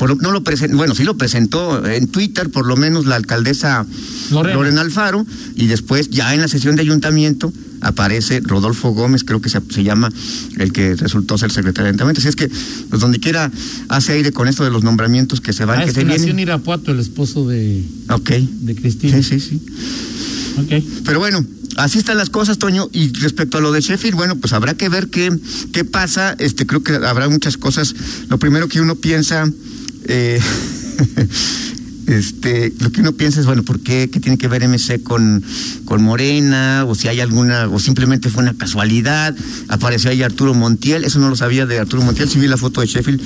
por 0.00 0.20
no 0.22 0.32
lo 0.32 0.42
presentó, 0.42 0.76
bueno, 0.78 0.94
sí 0.94 1.04
lo 1.04 1.18
presentó 1.18 1.86
en 1.86 2.08
Twitter, 2.08 2.48
por 2.48 2.66
lo 2.66 2.74
menos 2.74 3.04
la 3.04 3.16
alcaldesa 3.16 3.84
Lorena. 4.30 4.54
Lorena, 4.56 4.80
Alfaro, 4.80 5.26
y 5.56 5.66
después 5.66 6.08
ya 6.08 6.32
en 6.34 6.40
la 6.40 6.48
sesión 6.48 6.74
de 6.74 6.80
ayuntamiento 6.82 7.52
aparece 7.82 8.40
Rodolfo 8.40 8.92
Gómez, 8.92 9.24
creo 9.24 9.42
que 9.42 9.50
se, 9.50 9.60
se 9.70 9.82
llama 9.84 10.10
el 10.58 10.72
que 10.72 10.96
resultó 10.96 11.36
ser 11.36 11.52
secretario 11.52 11.84
de 11.84 11.88
ayuntamiento. 11.90 12.20
Así 12.20 12.28
es 12.28 12.36
que, 12.36 12.50
pues 12.88 13.00
donde 13.02 13.20
quiera 13.20 13.50
hace 13.88 14.12
aire 14.14 14.32
con 14.32 14.48
esto 14.48 14.64
de 14.64 14.70
los 14.70 14.82
nombramientos 14.84 15.42
que 15.42 15.52
se 15.52 15.66
van, 15.66 15.80
Ah, 15.80 15.84
que 15.84 15.90
es 15.90 15.94
se 15.94 16.00
que 16.00 16.06
nació 16.06 16.30
en. 16.30 16.38
Irapuato, 16.38 16.92
el 16.92 16.98
esposo 16.98 17.46
de, 17.46 17.84
Ok, 18.08 18.30
de 18.30 18.74
Cristina. 18.74 19.22
sí, 19.22 19.38
sí, 19.38 19.40
sí. 19.40 19.62
Ok. 20.58 20.84
Pero 21.04 21.18
bueno, 21.18 21.44
así 21.76 21.98
están 21.98 22.16
las 22.16 22.30
cosas, 22.30 22.58
Toño. 22.58 22.88
Y 22.92 23.12
respecto 23.18 23.58
a 23.58 23.60
lo 23.60 23.70
de 23.72 23.80
Sheffield, 23.82 24.16
bueno, 24.16 24.36
pues 24.36 24.52
habrá 24.54 24.74
que 24.74 24.88
ver 24.88 25.08
qué, 25.08 25.30
qué 25.72 25.84
pasa. 25.84 26.34
Este, 26.38 26.66
creo 26.66 26.82
que 26.82 26.94
habrá 26.94 27.28
muchas 27.28 27.56
cosas. 27.56 27.94
Lo 28.28 28.38
primero 28.38 28.68
que 28.68 28.80
uno 28.80 28.94
piensa, 28.96 29.50
eh, 30.04 30.40
este, 32.06 32.72
lo 32.80 32.90
que 32.90 33.00
uno 33.00 33.12
piensa 33.12 33.40
es, 33.40 33.46
bueno, 33.46 33.62
¿por 33.62 33.80
qué? 33.80 34.10
¿Qué 34.10 34.20
tiene 34.20 34.38
que 34.38 34.48
ver 34.48 34.66
MC 34.66 35.02
con, 35.02 35.42
con 35.84 36.02
Morena? 36.02 36.84
O 36.86 36.94
si 36.94 37.08
hay 37.08 37.20
alguna, 37.20 37.68
o 37.68 37.78
simplemente 37.78 38.28
fue 38.30 38.42
una 38.42 38.54
casualidad. 38.54 39.34
Apareció 39.68 40.10
ahí 40.10 40.22
Arturo 40.22 40.54
Montiel, 40.54 41.04
eso 41.04 41.18
no 41.18 41.28
lo 41.28 41.36
sabía 41.36 41.66
de 41.66 41.78
Arturo 41.78 42.02
Montiel. 42.02 42.28
Si 42.28 42.38
vi 42.38 42.48
la 42.48 42.56
foto 42.56 42.80
de 42.80 42.86
Sheffield, 42.86 43.20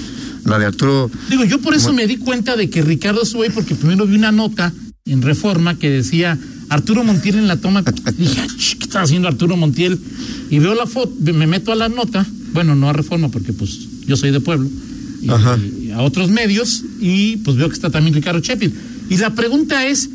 la 0.45 0.59
de 0.59 0.66
Arturo. 0.66 1.11
Digo, 1.31 1.45
yo 1.45 1.61
por 1.61 1.75
eso 1.75 1.93
me 1.93 2.07
di 2.07 2.16
cuenta 2.16 2.57
de 2.57 2.69
que 2.71 2.83
Ricardo 2.83 3.23
ahí 3.43 3.50
porque 3.50 3.75
primero 3.75 4.07
vi 4.07 4.16
una 4.16 4.33
nota 4.33 4.73
en 5.07 5.23
Reforma 5.23 5.78
que 5.78 5.90
decía 5.90 6.38
Arturo 6.69 7.04
Montiel 7.04 7.37
en 7.37 7.49
la 7.49 7.57
toma. 7.57 7.83
Dije, 8.16 8.40
"Ah, 8.40 8.47
¿qué 8.57 8.85
está 8.85 9.02
haciendo 9.02 9.28
Arturo 9.28 9.57
Montiel? 9.57 9.99
Y 10.50 10.59
veo 10.59 10.75
la 10.75 10.87
foto, 10.87 11.14
me 11.21 11.47
meto 11.47 11.73
a 11.73 11.75
la 11.76 11.88
nota, 11.88 12.26
bueno, 12.52 12.75
no 12.75 12.88
a 12.88 12.93
Reforma 12.93 13.28
porque 13.28 13.52
pues 13.52 13.78
yo 14.07 14.16
soy 14.16 14.31
de 14.31 14.40
pueblo, 14.40 14.69
Ajá. 15.28 15.59
A 15.94 16.02
otros 16.02 16.30
medios 16.30 16.82
y 17.00 17.38
pues 17.38 17.56
veo 17.56 17.68
que 17.68 17.74
está 17.74 17.90
también 17.90 18.14
Ricardo 18.14 18.40
Sheffield. 18.40 18.74
Y 19.10 19.16
la 19.16 19.34
pregunta 19.34 19.86
es, 19.86 20.08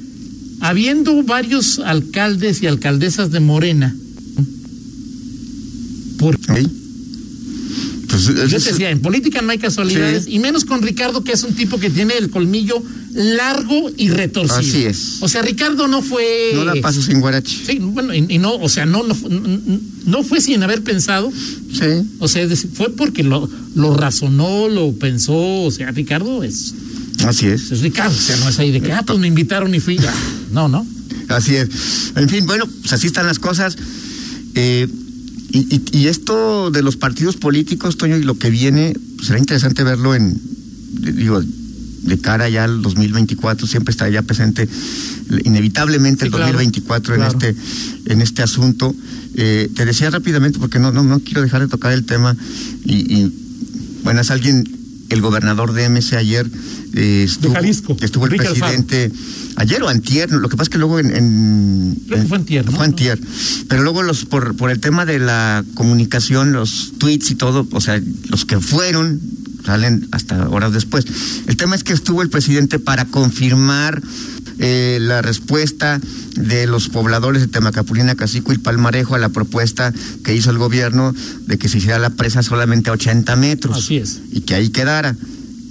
habiendo 0.61 1.23
varios 1.23 1.79
alcaldes 1.79 2.61
y 2.61 2.67
alcaldesas 2.67 3.31
de 3.31 3.39
Morena, 3.39 3.95
¿por 6.17 6.37
¿Sí? 6.37 6.78
Pues, 8.09 8.23
Yo 8.25 8.57
es- 8.57 8.63
te 8.63 8.71
decía, 8.71 8.89
en 8.89 8.99
política 9.01 9.41
no 9.41 9.51
hay 9.51 9.57
casualidades, 9.59 10.25
Sí. 10.25 10.31
y 10.35 10.39
menos 10.39 10.65
con 10.65 10.81
Ricardo, 10.81 11.23
que 11.23 11.31
es 11.31 11.43
un 11.43 11.53
tipo 11.53 11.79
que 11.79 11.89
tiene 11.89 12.15
el 12.17 12.29
colmillo 12.29 12.81
largo 13.13 13.91
y 13.97 14.09
retorcido. 14.09 14.59
Así 14.59 14.83
es. 14.85 15.17
O 15.21 15.27
sea, 15.27 15.41
Ricardo 15.41 15.87
no 15.87 16.01
fue. 16.01 16.51
no 16.55 16.65
la 16.65 16.75
paso 16.81 17.01
sin 17.01 17.19
guarache. 17.21 17.57
Sí, 17.65 17.79
bueno, 17.79 18.13
y, 18.13 18.25
y 18.29 18.37
no, 18.37 18.55
o 18.55 18.69
sea, 18.69 18.85
no, 18.85 19.03
no, 19.03 19.15
no 20.05 20.23
fue 20.23 20.41
sin 20.41 20.61
haber 20.63 20.83
pensado, 20.83 21.31
Sí. 21.71 21.85
o 22.19 22.27
sea, 22.27 22.47
fue 22.73 22.89
porque 22.95 23.23
lo, 23.23 23.49
lo 23.75 23.93
razonó, 23.95 24.67
lo 24.69 24.91
pensó, 24.93 25.35
o 25.63 25.71
sea, 25.71 25.91
Ricardo 25.91 26.43
es, 26.43 26.73
Así 27.25 27.47
es. 27.47 27.71
es 27.71 27.81
Ricardo, 27.81 28.15
o 28.15 28.19
sea, 28.21 28.37
no 28.37 28.49
es 28.49 28.57
ahí 28.59 28.71
de 28.71 28.81
que, 28.81 28.91
ah, 28.91 29.03
pues 29.05 29.19
me 29.19 29.27
invitaron 29.27 29.73
y 29.75 29.79
fui, 29.79 29.97
ya. 29.97 30.13
no, 30.51 30.67
no. 30.67 30.85
Así 31.27 31.55
es. 31.55 31.69
En 32.15 32.27
fin, 32.27 32.45
bueno, 32.47 32.65
pues 32.81 32.91
así 32.93 33.05
están 33.07 33.27
las 33.27 33.37
cosas. 33.37 33.75
Eh, 34.55 34.87
y, 35.51 35.59
y- 35.75 35.97
y 35.99 36.07
esto 36.07 36.71
de 36.71 36.81
los 36.83 36.95
partidos 36.97 37.37
políticos, 37.37 37.97
Toño, 37.97 38.17
y 38.17 38.23
lo 38.23 38.37
que 38.37 38.49
viene, 38.49 38.93
pues, 39.15 39.27
será 39.27 39.39
interesante 39.39 39.83
verlo 39.83 40.15
en, 40.15 40.39
de- 41.01 41.11
digo, 41.13 41.41
de 41.41 42.17
cara 42.19 42.47
ya 42.49 42.63
al 42.63 42.81
2024, 42.81 43.67
siempre 43.67 43.91
está 43.91 44.09
ya 44.09 44.21
presente 44.21 44.67
inevitablemente 45.43 46.21
Sí, 46.21 46.25
el 46.27 46.31
claro, 46.31 46.45
2024 46.53 47.15
claro. 47.15 47.31
en 47.31 47.37
este 47.53 47.61
en 48.13 48.21
este 48.21 48.41
asunto. 48.41 48.95
Eh, 49.35 49.69
te 49.75 49.85
decía 49.85 50.09
rápidamente, 50.09 50.59
porque 50.59 50.79
no, 50.79 50.91
no, 50.91 51.03
no 51.03 51.19
quiero 51.19 51.41
dejar 51.41 51.61
de 51.61 51.67
tocar 51.67 51.91
el 51.93 52.05
tema, 52.05 52.35
y, 52.85 52.95
y, 52.95 53.33
bueno, 54.03 54.21
es 54.21 54.31
alguien, 54.31 54.63
el 55.09 55.21
gobernador 55.21 55.73
de 55.73 55.89
MC 55.89 56.13
ayer, 56.17 56.49
eh, 56.93 57.23
estuvo, 57.27 57.53
Jalisco, 57.53 57.97
estuvo 58.01 58.25
el 58.27 58.35
presidente 58.35 59.11
ayer 59.55 59.81
o 59.83 59.89
antier, 59.89 60.31
lo 60.31 60.47
que 60.49 60.55
pasa 60.57 60.63
es 60.63 60.69
que 60.69 60.77
luego 60.77 60.99
en... 60.99 61.15
en- 61.15 61.95
Creo 62.07 62.21
que 62.21 62.27
fue 62.27 62.37
antier, 62.37 62.65
¿no? 62.65 62.71
Fue 62.71 62.85
antier. 62.85 63.19
Pero 63.67 63.83
luego 63.83 64.03
los 64.03 64.25
por, 64.25 64.55
por 64.55 64.71
el 64.71 64.79
tema 64.79 65.05
de 65.05 65.19
la 65.19 65.63
comunicación, 65.75 66.51
los 66.53 66.93
tweets 66.97 67.31
y 67.31 67.35
todo, 67.35 67.67
o 67.71 67.81
sea, 67.81 68.01
los 68.29 68.45
que 68.45 68.59
fueron 68.59 69.19
salen 69.65 70.07
hasta 70.11 70.47
horas 70.49 70.71
después. 70.73 71.05
El 71.47 71.57
tema 71.57 71.75
es 71.75 71.83
que 71.83 71.93
estuvo 71.93 72.21
el 72.21 72.29
presidente 72.29 72.79
para 72.79 73.05
confirmar 73.05 74.01
eh, 74.59 74.97
la 75.01 75.21
respuesta 75.21 75.99
de 76.35 76.67
los 76.67 76.89
pobladores 76.89 77.41
de 77.41 77.47
Temacapulina, 77.47 78.15
Cacico 78.15 78.53
y 78.53 78.57
Palmarejo 78.57 79.15
a 79.15 79.19
la 79.19 79.29
propuesta 79.29 79.93
que 80.23 80.35
hizo 80.35 80.51
el 80.51 80.57
gobierno 80.57 81.15
de 81.47 81.57
que 81.57 81.69
se 81.69 81.77
hiciera 81.79 81.97
la 81.99 82.09
presa 82.11 82.43
solamente 82.43 82.89
a 82.89 82.93
80 82.93 83.35
metros 83.37 83.77
Así 83.77 83.97
es. 83.97 84.19
y 84.31 84.41
que 84.41 84.55
ahí 84.55 84.69
quedara. 84.69 85.15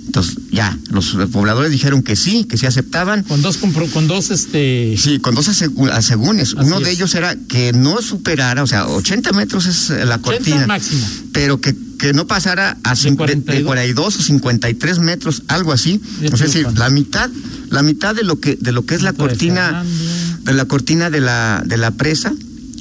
Entonces, 0.07 0.39
ya, 0.51 0.77
los 0.91 1.11
pobladores 1.31 1.71
dijeron 1.71 2.03
que 2.03 2.17
sí, 2.17 2.45
que 2.45 2.57
sí 2.57 2.65
aceptaban. 2.65 3.25
Con 3.25 3.43
dos, 3.43 3.61
compro- 3.61 3.91
con 3.91 4.07
dos, 4.09 4.31
este, 4.31 4.95
Sí, 4.97 5.19
con 5.19 5.35
dos 5.35 5.49
asegúnes. 5.49 6.55
Uno 6.55 6.81
de 6.81 6.87
es. 6.91 6.97
ellos 6.97 7.15
era 7.15 7.37
que 7.37 7.75
no 7.75 8.01
superara, 8.01 8.63
o 8.63 8.67
sea, 8.67 8.87
80 8.89 9.33
metros 9.33 9.67
es 9.67 9.91
la 9.91 10.17
80 10.17 10.19
cortina, 10.23 10.67
máximo. 10.67 11.07
pero 11.33 11.61
que, 11.61 11.75
que 11.99 12.13
no 12.13 12.27
pasara 12.27 12.79
a 12.85 12.91
De 12.91 12.97
cin- 12.97 13.11
de, 13.11 13.17
42. 13.17 13.59
de 13.59 13.65
42 13.65 14.17
o 14.17 14.23
53 14.23 14.99
metros, 15.01 15.43
algo 15.49 15.73
así. 15.73 16.01
Ya 16.21 16.29
O 16.33 16.37
sea, 16.37 16.47
es 16.47 16.53
decir, 16.55 16.67
la 16.79 16.89
mitad, 16.91 17.29
la 17.71 17.83
mitad 17.83 18.15
de 18.15 18.23
lo 18.23 18.41
que 18.41 18.57
de 18.57 18.73
lo 18.73 18.87
que 18.87 18.95
es 18.95 19.03
la 19.03 19.13
cortina, 19.13 19.85
de 20.45 20.53
la 20.55 20.65
cortina 20.65 21.11
de 21.11 21.21
la 21.21 21.63
de 21.67 21.77
la 21.77 21.91
presa. 21.91 22.33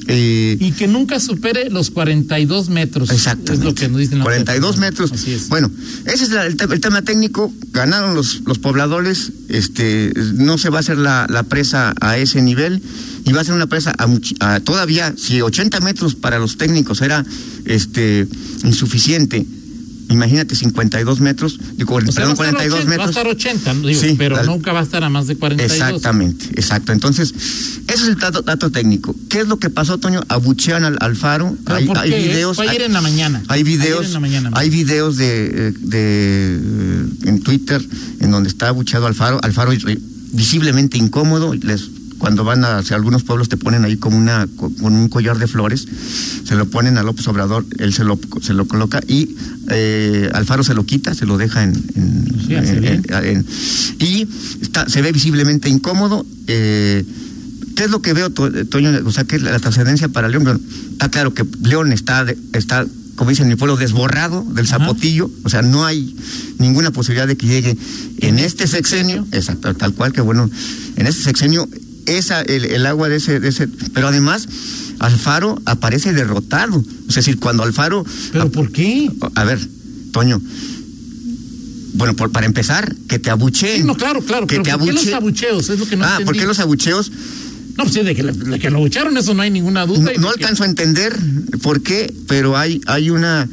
Eh, 0.08 0.56
y 0.58 0.72
que 0.72 0.88
nunca 0.88 1.20
supere 1.20 1.70
los 1.70 1.90
42 1.90 2.70
metros. 2.70 3.10
Exactamente. 3.10 3.52
Es 3.52 3.60
lo 3.64 3.74
que 3.74 3.88
nos 3.88 3.98
dicen. 4.00 4.18
la 4.18 4.24
42 4.24 4.70
otra. 4.70 4.80
metros. 4.80 5.12
Así 5.12 5.32
es. 5.32 5.48
Bueno, 5.48 5.70
ese 6.06 6.24
es 6.24 6.30
la- 6.30 6.46
el, 6.46 6.56
te- 6.56 6.64
el 6.64 6.80
tema 6.80 7.02
técnico. 7.02 7.52
Ganaron 7.72 8.14
los, 8.14 8.40
los 8.46 8.58
pobladores. 8.58 9.32
Este, 9.48 10.12
no 10.34 10.56
se 10.58 10.70
va 10.70 10.78
a 10.78 10.80
hacer 10.80 10.98
la, 10.98 11.26
la 11.28 11.42
presa 11.42 11.94
a 12.00 12.16
ese 12.18 12.40
nivel. 12.42 12.82
Y 13.26 13.32
va 13.32 13.42
a 13.42 13.44
ser 13.44 13.54
una 13.54 13.66
presa 13.66 13.94
a 13.98 14.08
a 14.54 14.60
todavía, 14.60 15.12
si 15.18 15.42
80 15.42 15.80
metros 15.80 16.14
para 16.14 16.38
los 16.38 16.56
técnicos 16.56 17.02
era 17.02 17.24
este 17.66 18.26
insuficiente. 18.64 19.44
Imagínate 20.10 20.54
52 20.56 21.20
metros, 21.20 21.58
digo, 21.76 21.96
O 21.96 22.00
sea, 22.00 22.12
perdón, 22.12 22.36
va, 22.40 22.44
a 22.44 22.48
estar 22.50 22.68
42 22.68 22.78
80, 22.80 22.88
va 22.88 22.94
a 22.94 23.06
metros. 23.06 23.10
estar 23.10 23.26
80, 23.26 23.74
digo, 23.88 24.00
Sí, 24.00 24.14
pero 24.16 24.36
tal- 24.36 24.46
nunca 24.46 24.72
va 24.72 24.80
a 24.80 24.82
estar 24.82 25.04
a 25.04 25.10
más 25.10 25.26
de 25.26 25.36
42. 25.36 25.70
Exactamente, 25.76 26.46
exacto. 26.54 26.92
Entonces, 26.92 27.34
ese 27.86 28.02
es 28.02 28.08
el 28.08 28.16
dato, 28.16 28.40
dato 28.42 28.70
técnico. 28.70 29.14
¿Qué 29.28 29.40
es 29.40 29.48
lo 29.48 29.58
que 29.58 29.68
pasó, 29.70 29.98
Toño? 29.98 30.22
Abuchean 30.28 30.84
al, 30.84 30.96
al 31.00 31.14
faro. 31.16 31.56
¿Pero 31.64 31.76
hay, 31.76 31.86
por 31.86 31.98
hay 31.98 32.10
qué? 32.10 32.18
videos. 32.28 32.56
Fue 32.56 32.68
ayer 32.68 32.80
hay- 32.82 32.86
en 32.86 32.92
la 32.94 33.00
mañana. 33.02 33.42
Hay 33.48 33.62
videos, 33.64 34.06
en 34.06 34.12
la 34.14 34.20
mañana. 34.20 34.50
hay 34.54 34.70
videos 34.70 35.16
de, 35.18 35.46
eh, 35.46 35.72
de 35.78 36.56
eh, 36.62 37.04
en 37.26 37.40
Twitter 37.42 37.84
en 38.20 38.30
donde 38.30 38.48
está 38.48 38.68
abucheado 38.68 39.06
Alfaro, 39.06 39.38
Alfaro 39.42 39.72
eh, 39.72 39.98
visiblemente 40.32 40.96
incómodo, 40.98 41.54
les 41.54 41.88
cuando 42.18 42.44
van 42.44 42.64
a 42.64 42.78
hacia 42.78 42.96
algunos 42.96 43.22
pueblos 43.22 43.48
te 43.48 43.56
ponen 43.56 43.84
ahí 43.84 43.96
como 43.96 44.16
una 44.16 44.46
co- 44.56 44.72
con 44.80 44.92
un 44.94 45.08
collar 45.08 45.38
de 45.38 45.46
flores, 45.46 45.86
se 46.44 46.54
lo 46.56 46.66
ponen 46.68 46.98
a 46.98 47.02
López 47.02 47.26
Obrador, 47.28 47.64
él 47.78 47.92
se 47.92 48.04
lo 48.04 48.18
se 48.42 48.54
lo 48.54 48.66
coloca 48.66 49.00
y 49.06 49.36
eh, 49.70 50.28
Alfaro 50.34 50.62
se 50.64 50.74
lo 50.74 50.84
quita, 50.84 51.14
se 51.14 51.26
lo 51.26 51.38
deja 51.38 51.62
en, 51.64 51.72
en- 51.94 52.28
Sí, 52.46 52.54
en- 52.54 53.04
en- 53.12 53.46
y 53.98 54.26
está, 54.62 54.88
se 54.88 55.02
ve 55.02 55.12
visiblemente 55.12 55.68
incómodo. 55.68 56.24
eh, 56.46 57.04
¿Qué 57.76 57.84
es 57.84 57.90
lo 57.90 58.02
que 58.02 58.12
veo, 58.12 58.30
To- 58.30 58.50
Toño? 58.66 58.90
O 59.04 59.12
sea, 59.12 59.22
que 59.24 59.36
es 59.36 59.42
la, 59.42 59.52
la 59.52 59.60
trascendencia 59.60 60.08
para 60.08 60.28
León. 60.28 60.42
Bueno, 60.44 60.58
está 60.92 61.08
claro 61.10 61.32
que 61.34 61.44
León 61.62 61.92
está, 61.92 62.24
de- 62.24 62.36
está, 62.54 62.84
como 63.14 63.30
dicen 63.30 63.44
en 63.44 63.50
mi 63.50 63.54
pueblo, 63.56 63.76
desborrado 63.76 64.42
del 64.52 64.64
Ajá. 64.66 64.78
zapotillo. 64.78 65.30
O 65.44 65.48
sea, 65.48 65.62
no 65.62 65.84
hay 65.84 66.16
ninguna 66.58 66.90
posibilidad 66.90 67.28
de 67.28 67.36
que 67.36 67.46
llegue 67.46 67.76
en 68.18 68.38
este 68.40 68.66
sexenio. 68.66 69.26
Exacto, 69.30 69.72
tal 69.74 69.92
cual 69.94 70.12
que 70.12 70.20
bueno, 70.22 70.50
en 70.96 71.06
este 71.06 71.22
sexenio, 71.22 71.68
esa, 72.16 72.40
el, 72.42 72.64
el 72.64 72.86
agua 72.86 73.08
de 73.08 73.16
ese, 73.16 73.40
de 73.40 73.48
ese. 73.48 73.68
Pero 73.92 74.08
además, 74.08 74.48
Alfaro 74.98 75.60
aparece 75.64 76.12
derrotado. 76.12 76.82
Es 77.08 77.14
decir, 77.16 77.38
cuando 77.38 77.62
Alfaro. 77.62 78.04
¿Pero 78.32 78.50
por 78.50 78.72
qué? 78.72 79.10
A 79.34 79.44
ver, 79.44 79.58
Toño. 80.12 80.40
Bueno, 81.94 82.14
por, 82.14 82.30
para 82.30 82.46
empezar, 82.46 82.94
que 83.08 83.18
te 83.18 83.30
abucheen. 83.30 83.78
Sí, 83.82 83.86
no, 83.86 83.96
claro, 83.96 84.20
claro. 84.22 84.46
Que 84.46 84.56
pero 84.56 84.62
te 84.64 84.70
¿por 84.72 84.86
qué 84.86 84.92
los 84.92 85.06
abuche- 85.06 85.14
abucheos? 85.14 85.68
Es 85.70 85.78
lo 85.78 85.86
que 85.86 85.96
no 85.96 86.04
ah, 86.04 86.10
entendí. 86.12 86.24
¿por 86.26 86.36
qué 86.36 86.46
los 86.46 86.58
abucheos? 86.60 87.10
No, 87.76 87.84
pues 87.84 87.94
sí, 87.94 88.02
de 88.02 88.14
que, 88.14 88.22
de 88.24 88.58
que 88.58 88.70
lo 88.70 88.78
abucharon, 88.78 89.16
eso 89.16 89.34
no 89.34 89.42
hay 89.42 89.50
ninguna 89.50 89.86
duda. 89.86 90.10
No, 90.18 90.30
alcanzo 90.30 90.64
a 90.64 90.66
entender 90.66 91.16
por 91.62 91.80
qué, 91.80 92.12
pero 92.26 92.56
hay, 92.56 92.80
hay 92.86 93.10
una 93.10 93.48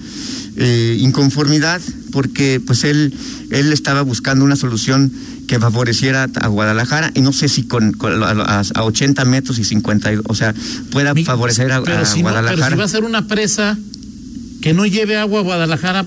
eh, 0.58 0.98
inconformidad 1.00 1.80
porque 2.12 2.60
pues 2.66 2.84
él, 2.86 3.14
él 3.52 3.72
estaba 3.72 4.02
buscando 4.02 4.44
una 4.44 4.56
solución 4.56 5.12
que 5.48 5.60
favoreciera 5.60 6.28
a 6.42 6.48
Guadalajara 6.48 7.12
y 7.14 7.22
no 7.22 7.32
sé 7.34 7.48
si 7.50 7.64
con, 7.64 7.92
con 7.94 8.24
a, 8.24 8.28
a- 8.30 8.64
a 8.74 8.84
80 8.84 9.26
metros 9.26 9.60
y 9.60 9.64
52, 9.64 10.26
o 10.28 10.36
sea, 10.36 10.54
pueda 10.92 11.14
Mi- 11.14 11.24
favorecer 11.24 11.72
a, 11.72 11.84
pero 11.84 12.00
a 12.00 12.06
si 12.06 12.24
no, 12.24 12.30
pero 12.30 12.42
Guadalajara. 12.42 12.76
si 12.76 12.80
va 12.80 12.84
a 12.86 12.88
ser 12.88 13.04
una 13.04 13.28
presa 13.28 13.78
que 14.62 14.74
no 14.74 14.86
lleve 14.86 15.18
agua 15.18 15.40
a 15.42 15.44
Guadalajara, 15.44 16.06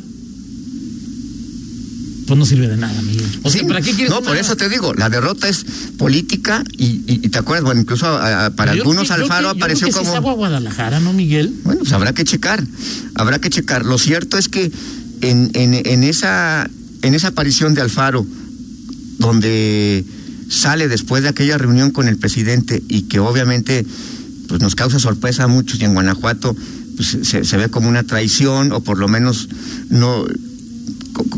pues 2.26 2.37
no 2.38 2.45
sirve 2.45 2.68
de 2.68 2.76
nada, 2.76 3.00
Miguel. 3.00 3.25
O 3.42 3.50
sea, 3.50 3.61
Sí, 3.62 3.66
¿para 3.66 3.80
qué 3.80 3.92
quieres 3.92 4.11
No, 4.11 4.18
una- 4.18 4.28
por 4.28 4.37
eso 4.37 4.54
te 4.54 4.68
digo, 4.68 4.92
la 4.92 5.09
derrota 5.09 5.49
es 5.49 5.64
política 5.97 6.62
y, 6.76 6.85
y- 6.85 7.21
y 7.23 7.28
te 7.30 7.38
acuerdas, 7.38 7.64
bueno, 7.64 7.80
incluso 7.80 8.07
a- 8.07 8.47
a- 8.47 8.50
para 8.50 8.75
Yo 8.75 8.83
algunos 8.83 9.09
yo 9.09 9.14
Alfaro 9.14 9.42
yo 9.45 9.49
apareció 9.50 9.87
creo 9.88 9.95
que 9.95 9.99
como... 10.00 10.11
es 10.11 10.16
agua 10.16 10.33
a 10.33 10.35
Guadalajara, 10.35 11.00
¿no, 11.00 11.14
Miguel? 11.14 11.54
Bueno, 11.64 11.80
pues 11.80 11.92
habrá 11.92 12.12
que 12.12 12.25
checar, 12.25 12.62
habrá 13.14 13.38
que 13.38 13.49
checar. 13.49 13.87
Lo 13.87 13.97
cierto 13.97 14.37
es 14.37 14.49
que 14.50 14.71
en, 15.23 15.50
en, 15.54 15.73
en 15.87 16.02
esa, 16.04 16.68
en 17.00 17.14
esa 17.14 17.28
aparición 17.28 17.73
de 17.73 17.80
Alfaro, 17.80 18.26
donde 19.18 20.04
sale 20.48 20.88
después 20.88 21.22
de 21.22 21.28
aquella 21.28 21.58
reunión 21.58 21.90
con 21.90 22.08
el 22.08 22.16
presidente 22.16 22.82
y 22.88 23.02
que 23.02 23.18
obviamente 23.18 23.84
pues 24.48 24.62
nos 24.62 24.75
causa 24.75 24.98
sorpresa 24.98 25.44
a 25.44 25.48
muchos 25.48 25.78
y 25.80 25.84
en 25.84 25.92
Guanajuato 25.94 26.56
pues, 26.96 27.18
se, 27.22 27.44
se 27.44 27.56
ve 27.56 27.68
como 27.68 27.88
una 27.88 28.02
traición 28.04 28.72
o 28.72 28.80
por 28.80 28.98
lo 28.98 29.08
menos 29.08 29.48
no 29.90 30.25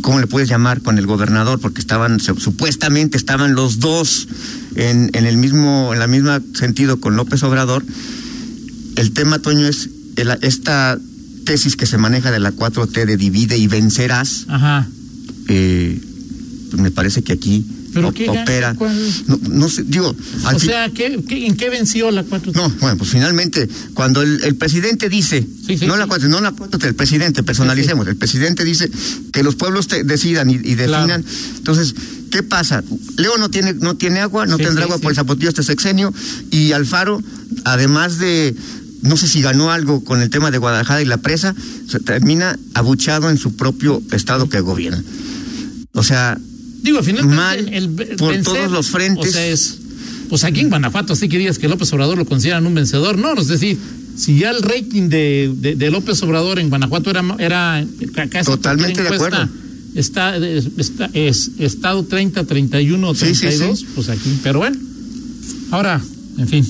¿cómo 0.02 0.20
le 0.20 0.26
puedes 0.26 0.48
llamar 0.48 0.82
con 0.82 0.98
el 0.98 1.06
gobernador? 1.06 1.58
Porque 1.58 1.80
estaban, 1.80 2.20
supuestamente 2.20 3.16
estaban 3.16 3.54
los 3.54 3.80
dos 3.80 4.28
en, 4.76 5.10
en 5.14 5.24
el 5.24 5.38
mismo, 5.38 5.92
en 5.94 5.98
la 5.98 6.06
misma 6.06 6.40
sentido 6.54 7.00
con 7.00 7.16
López 7.16 7.42
Obrador. 7.44 7.82
El 8.96 9.12
tema, 9.12 9.38
Toño, 9.38 9.66
es 9.66 9.88
el- 10.16 10.36
esta 10.42 10.98
tesis 11.46 11.76
que 11.76 11.86
se 11.86 11.96
maneja 11.96 12.30
de 12.30 12.40
la 12.40 12.52
4T 12.52 13.06
de 13.06 13.16
divide 13.16 13.56
y 13.56 13.68
vencerás. 13.68 14.44
Ajá. 14.48 14.86
eh, 15.48 15.98
me 16.78 16.90
parece 16.90 17.22
que 17.22 17.32
aquí 17.32 17.64
¿Pero 17.92 18.12
qué 18.14 18.28
opera. 18.28 18.72
No, 19.26 19.40
no 19.48 19.68
sé, 19.68 19.82
digo, 19.82 20.14
al 20.44 20.54
O 20.54 20.58
sea, 20.60 20.88
¿qué, 20.90 21.20
qué, 21.28 21.46
en 21.48 21.56
qué 21.56 21.70
venció 21.70 22.12
la 22.12 22.22
4 22.22 22.52
no, 22.54 22.68
bueno, 22.80 22.96
pues 22.96 23.10
finalmente, 23.10 23.68
cuando 23.94 24.22
el, 24.22 24.44
el 24.44 24.54
presidente 24.54 25.08
dice, 25.08 25.44
Sí, 25.66 25.76
sí, 25.76 25.86
no 25.86 25.96
la 25.96 26.04
sí. 26.04 26.08
cuatro, 26.08 26.28
no 26.28 26.40
la 26.40 26.52
cuatro, 26.52 26.78
el 26.88 26.94
presidente, 26.94 27.42
personalicemos, 27.42 28.06
el 28.06 28.14
presidente 28.16 28.64
dice 28.64 28.88
que 29.32 29.42
los 29.42 29.56
pueblos 29.56 29.88
te- 29.88 30.04
decidan 30.04 30.50
y, 30.50 30.54
y 30.54 30.74
definan. 30.76 31.24
Entonces, 31.56 31.94
¿qué 32.30 32.44
pasa? 32.44 32.84
León 33.16 33.40
no 33.40 33.48
tiene, 33.50 33.74
no 33.74 33.96
tiene 33.96 34.20
agua, 34.20 34.46
no 34.46 34.56
tendrá 34.56 34.84
agua 34.84 34.98
por 34.98 35.10
el 35.10 35.16
zapotillo 35.16 35.48
este 35.48 35.64
sexenio, 35.64 36.14
y 36.52 36.70
Alfaro, 36.70 37.20
además 37.64 38.18
de, 38.18 38.54
no 39.02 39.16
sé 39.16 39.26
si 39.26 39.42
ganó 39.42 39.72
algo 39.72 40.04
con 40.04 40.22
el 40.22 40.30
tema 40.30 40.52
de 40.52 40.58
Guadalajara 40.58 41.02
y 41.02 41.06
la 41.06 41.16
presa, 41.16 41.56
se 41.88 41.98
termina 41.98 42.56
abuchado 42.74 43.30
en 43.30 43.36
su 43.38 43.56
propio 43.56 44.00
estado 44.12 44.48
que 44.48 44.60
gobierna. 44.60 45.02
O 45.92 46.04
sea, 46.04 46.38
Digo, 46.82 46.98
al 46.98 47.04
final 47.04 47.26
Mal 47.26 47.90
por 48.18 48.36
todos 48.42 48.70
los 48.70 48.88
frentes. 48.88 49.28
O 49.28 49.32
sea, 49.32 49.46
es, 49.46 49.78
pues 50.28 50.44
aquí 50.44 50.60
en 50.60 50.68
Guanajuato, 50.68 51.12
así 51.12 51.28
que 51.28 51.38
digas 51.38 51.58
que 51.58 51.68
López 51.68 51.92
Obrador 51.92 52.16
lo 52.16 52.24
consideran 52.24 52.66
un 52.66 52.74
vencedor. 52.74 53.18
No, 53.18 53.34
es 53.34 53.48
decir, 53.48 53.78
si 54.16 54.38
ya 54.38 54.50
el 54.50 54.62
rating 54.62 55.08
de, 55.08 55.52
de, 55.56 55.74
de 55.74 55.90
López 55.90 56.22
Obrador 56.22 56.58
en 56.58 56.68
Guanajuato 56.68 57.10
era, 57.10 57.22
era 57.38 57.86
casi 58.28 58.50
Totalmente 58.50 59.02
de 59.02 59.08
acuerdo. 59.08 59.48
Está, 59.94 60.36
está, 60.36 61.10
es 61.14 61.50
estado 61.58 62.04
30, 62.04 62.44
31, 62.44 63.14
32, 63.14 63.18
sí, 63.18 63.50
sí, 63.50 63.76
sí. 63.76 63.86
pues 63.94 64.08
aquí, 64.08 64.38
pero 64.42 64.60
bueno. 64.60 64.76
Ahora, 65.72 66.00
en 66.38 66.48
fin, 66.48 66.64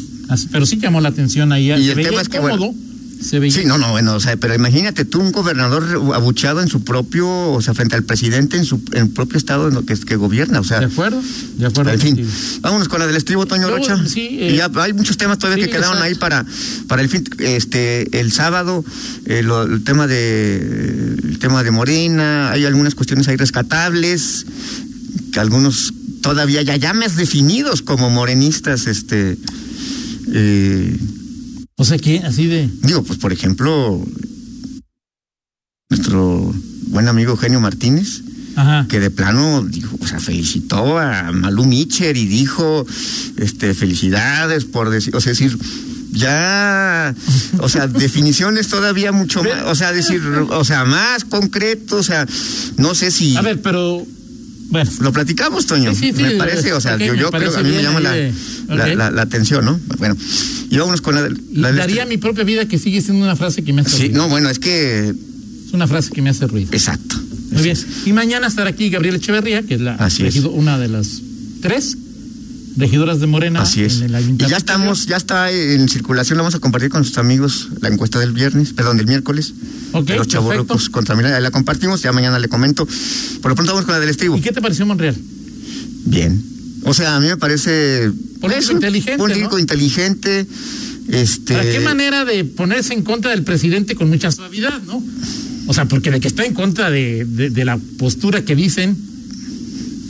pero 0.51 0.65
sí 0.65 0.79
llamó 0.79 1.01
la 1.01 1.11
atención 1.11 1.53
ahí. 1.53 1.67
Y 1.67 1.91
el 1.91 2.03
tema 2.03 2.23
es 2.23 2.29
que, 2.29 2.39
bueno, 2.39 2.75
Sí, 3.21 3.65
no, 3.67 3.77
no, 3.77 3.91
bueno, 3.91 4.15
o 4.15 4.21
sea, 4.21 4.37
pero 4.39 4.55
imagínate 4.55 5.05
tú 5.05 5.21
un 5.21 5.31
gobernador 5.31 5.85
abuchado 6.15 6.63
en 6.63 6.69
su 6.69 6.85
propio, 6.85 7.53
o 7.53 7.61
sea, 7.61 7.75
frente 7.75 7.95
al 7.95 8.03
presidente 8.03 8.57
en 8.57 8.65
su 8.65 8.83
en 8.93 9.13
propio 9.13 9.37
estado 9.37 9.69
en 9.69 9.75
lo 9.75 9.85
que, 9.85 9.95
que 9.95 10.17
gobierna, 10.17 10.59
o 10.61 10.65
sea. 10.65 10.81
De 10.81 10.87
acuerdo, 10.87 11.23
de 11.57 11.67
acuerdo. 11.67 11.93
En 11.93 12.01
fin, 12.01 12.27
vámonos 12.61 12.89
con 12.89 12.99
la 12.99 13.07
del 13.07 13.17
estribo, 13.17 13.45
Toño 13.45 13.69
Luego, 13.69 13.77
Rocha. 13.77 14.03
Sí, 14.09 14.39
eh, 14.41 14.53
y 14.53 14.57
ya 14.57 14.71
hay 14.75 14.95
muchos 14.95 15.19
temas 15.19 15.39
todavía 15.39 15.65
sí, 15.65 15.71
que 15.71 15.77
quedaron 15.77 15.99
exacto. 15.99 16.05
ahí 16.05 16.15
para, 16.15 16.47
para 16.89 17.03
el 17.03 17.11
fin, 17.11 17.25
este, 17.41 18.19
el 18.19 18.33
sábado, 18.33 18.85
eh, 19.27 19.43
lo, 19.43 19.65
el 19.65 19.85
tema 19.85 20.07
de, 20.07 21.17
el 21.23 21.39
tema 21.39 21.63
de 21.63 21.71
Morena, 21.71 22.53
hay 22.53 22.65
algunas 22.65 22.95
cuestiones 22.95 23.29
ahí 23.29 23.37
rescatables, 23.37 24.47
que 25.31 25.41
algunos 25.41 25.93
todavía 26.23 26.63
ya 26.63 26.77
llames 26.77 27.17
definidos 27.17 27.83
como 27.83 28.09
morenistas, 28.09 28.87
este, 28.87 29.37
eh, 30.33 30.97
o 31.81 31.85
sea, 31.87 31.97
que 31.97 32.19
así 32.19 32.47
de. 32.47 32.69
Digo, 32.83 33.03
pues 33.03 33.19
por 33.19 33.33
ejemplo, 33.33 34.05
nuestro 35.89 36.55
buen 36.89 37.09
amigo 37.09 37.31
Eugenio 37.31 37.59
Martínez, 37.59 38.21
Ajá. 38.55 38.87
que 38.87 39.01
de 39.01 39.11
plano 39.11 39.65
dijo, 39.65 39.97
o 39.99 40.07
sea, 40.07 40.21
felicitó 40.21 40.99
a 40.99 41.33
Malú 41.33 41.65
Micher 41.65 42.19
y 42.19 42.27
dijo, 42.27 42.87
este, 43.39 43.73
felicidades 43.73 44.67
por 44.67 44.91
decir, 44.91 45.17
o 45.17 45.23
sea, 45.23 45.33
decir, 45.33 45.57
ya, 46.13 47.15
o 47.61 47.69
sea, 47.71 47.87
definiciones 47.89 48.69
todavía 48.69 49.11
mucho 49.11 49.43
más, 49.43 49.65
o 49.65 49.75
sea, 49.75 49.95
decir, 49.95 50.21
o 50.23 50.65
sea, 50.65 50.85
más 50.85 51.25
concreto, 51.25 51.97
o 51.97 52.03
sea, 52.03 52.27
no 52.77 52.95
sé 52.95 53.11
si. 53.11 53.39
A 53.39 53.41
ver, 53.41 53.63
pero. 53.63 54.07
Bueno. 54.71 54.91
Lo 55.01 55.13
platicamos, 55.13 55.67
Toño. 55.67 55.93
Sí, 55.95 56.07
sí, 56.11 56.13
sí, 56.17 56.23
me 56.23 56.31
parece, 56.33 56.73
o 56.73 56.81
sea, 56.81 56.95
okay, 56.95 57.09
yo, 57.09 57.15
yo 57.15 57.31
creo 57.31 57.53
que 57.53 57.59
a 57.59 57.63
mí 57.63 57.71
me 57.73 57.83
llama 57.83 58.01
la, 58.01 58.13
de... 58.13 58.33
la, 58.69 58.75
okay. 58.85 58.97
la, 58.97 59.11
la, 59.11 59.23
atención, 59.23 59.65
¿no? 59.65 59.79
Bueno, 59.99 60.17
y 60.71 60.77
vámonos 60.79 61.01
con 61.01 61.15
la, 61.17 61.29
la 61.53 61.73
Daría 61.73 62.07
mi 62.07 62.17
propia 62.19 62.45
vida 62.45 62.67
que 62.67 62.79
sigue 62.79 63.01
siendo 63.03 63.25
una 63.25 63.35
frase 63.37 63.63
que 63.65 63.73
me 63.73 63.83
hace 63.83 63.91
Sí, 63.97 64.03
ruido. 64.07 64.19
no, 64.23 64.29
bueno, 64.29 64.49
es 64.49 64.59
que. 64.59 65.09
Es 65.67 65.73
una 65.73 65.87
frase 65.87 66.11
que 66.13 66.23
me 66.23 66.31
hace 66.31 66.47
ruido. 66.47 66.71
Exacto. 66.73 67.17
Muy 67.51 67.63
bien. 67.63 67.77
Y 68.07 68.13
mañana 68.13 68.47
estará 68.47 68.71
aquí 68.71 68.91
Gabriela 68.91 69.19
Echeverría, 69.19 69.63
que 69.63 69.75
es 69.75 69.81
la 69.81 69.95
Así 69.97 70.25
es. 70.25 70.37
una 70.37 70.79
de 70.79 70.89
las 70.89 71.21
tres 71.63 71.97
regidoras 72.81 73.21
de 73.21 73.27
Morena. 73.27 73.63
Así 73.63 73.85
es. 73.85 74.01
En 74.01 74.15
el 74.15 74.31
y 74.31 74.37
ya 74.37 74.57
estamos, 74.57 75.07
ya 75.07 75.17
está 75.17 75.51
en 75.51 75.89
circulación, 75.89 76.37
lo 76.37 76.43
vamos 76.45 76.55
a 76.55 76.59
compartir 76.59 76.91
con 76.91 77.05
sus 77.05 77.19
amigos 77.19 77.69
la 77.81 77.89
encuesta 77.89 78.19
del 78.19 78.33
viernes, 78.33 78.73
perdón, 78.73 78.97
del 78.97 79.07
miércoles. 79.07 79.55
Ok, 79.93 80.07
de 80.07 80.17
los 80.17 80.29
chavorrucos 80.29 80.89
contra 80.91 81.15
Miranda, 81.15 81.39
la 81.41 81.51
compartimos, 81.51 82.03
ya 82.03 82.13
mañana 82.13 82.39
le 82.39 82.49
comento. 82.49 82.87
Por 83.41 83.51
lo 83.51 83.55
pronto 83.55 83.73
vamos 83.73 83.85
con 83.85 83.95
la 83.95 84.01
del 84.01 84.09
estribo. 84.09 84.37
¿Y 84.37 84.41
qué 84.41 84.53
te 84.53 84.61
pareció 84.61 84.87
Monreal? 84.87 85.17
Bien. 86.07 86.43
O 86.85 86.95
sea, 86.95 87.17
a 87.17 87.21
mí 87.21 87.29
me 87.29 87.37
parece. 87.37 88.11
Político 88.41 88.65
eso, 88.65 88.73
inteligente, 88.73 89.19
Político 89.19 89.53
¿no? 89.53 89.59
inteligente. 89.59 90.47
Este. 91.09 91.55
¿Para 91.55 91.71
qué 91.71 91.81
manera 91.81 92.25
de 92.25 92.45
ponerse 92.45 92.95
en 92.95 93.03
contra 93.03 93.33
del 93.33 93.43
presidente 93.43 93.95
con 93.95 94.09
mucha 94.09 94.33
suavidad, 94.33 94.81
no? 94.83 95.03
O 95.67 95.75
sea, 95.75 95.85
porque 95.85 96.11
de 96.11 96.21
que 96.21 96.29
está 96.29 96.45
en 96.45 96.55
contra 96.55 96.91
de, 96.91 97.25
de, 97.27 97.51
de 97.51 97.65
la 97.65 97.79
postura 97.99 98.45
que 98.45 98.57
dicen. 98.57 99.10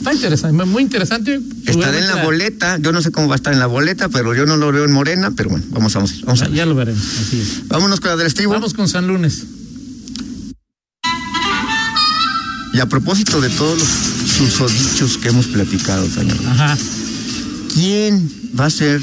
Está 0.01 0.15
interesante, 0.15 0.65
muy 0.65 0.81
interesante. 0.81 1.39
Estará 1.63 1.99
en 1.99 2.07
la 2.07 2.23
boleta, 2.23 2.79
yo 2.79 2.91
no 2.91 3.03
sé 3.03 3.11
cómo 3.11 3.27
va 3.27 3.35
a 3.35 3.37
estar 3.37 3.53
en 3.53 3.59
la 3.59 3.67
boleta, 3.67 4.09
pero 4.09 4.33
yo 4.33 4.47
no 4.47 4.57
lo 4.57 4.71
veo 4.71 4.83
en 4.83 4.91
Morena, 4.91 5.29
pero 5.29 5.51
bueno, 5.51 5.63
vamos, 5.69 5.93
vamos, 5.93 6.21
vamos 6.21 6.41
a 6.41 6.47
Ya, 6.47 6.55
ya 6.55 6.65
lo 6.65 6.73
veremos, 6.73 7.03
así 7.21 7.39
es. 7.39 7.67
Vámonos 7.67 7.99
con 7.99 8.19
estribo. 8.19 8.51
Vamos 8.51 8.73
con 8.73 8.89
San 8.89 9.05
Lunes. 9.05 9.43
Y 12.73 12.79
a 12.79 12.87
propósito 12.87 13.41
de 13.41 13.49
todos 13.49 13.77
los 13.77 13.87
susodichos 13.87 15.19
que 15.19 15.29
hemos 15.29 15.45
platicado, 15.45 16.09
señor. 16.09 16.37
Ajá. 16.47 16.75
¿Quién 17.71 18.27
va 18.59 18.65
a 18.65 18.69
ser 18.71 18.99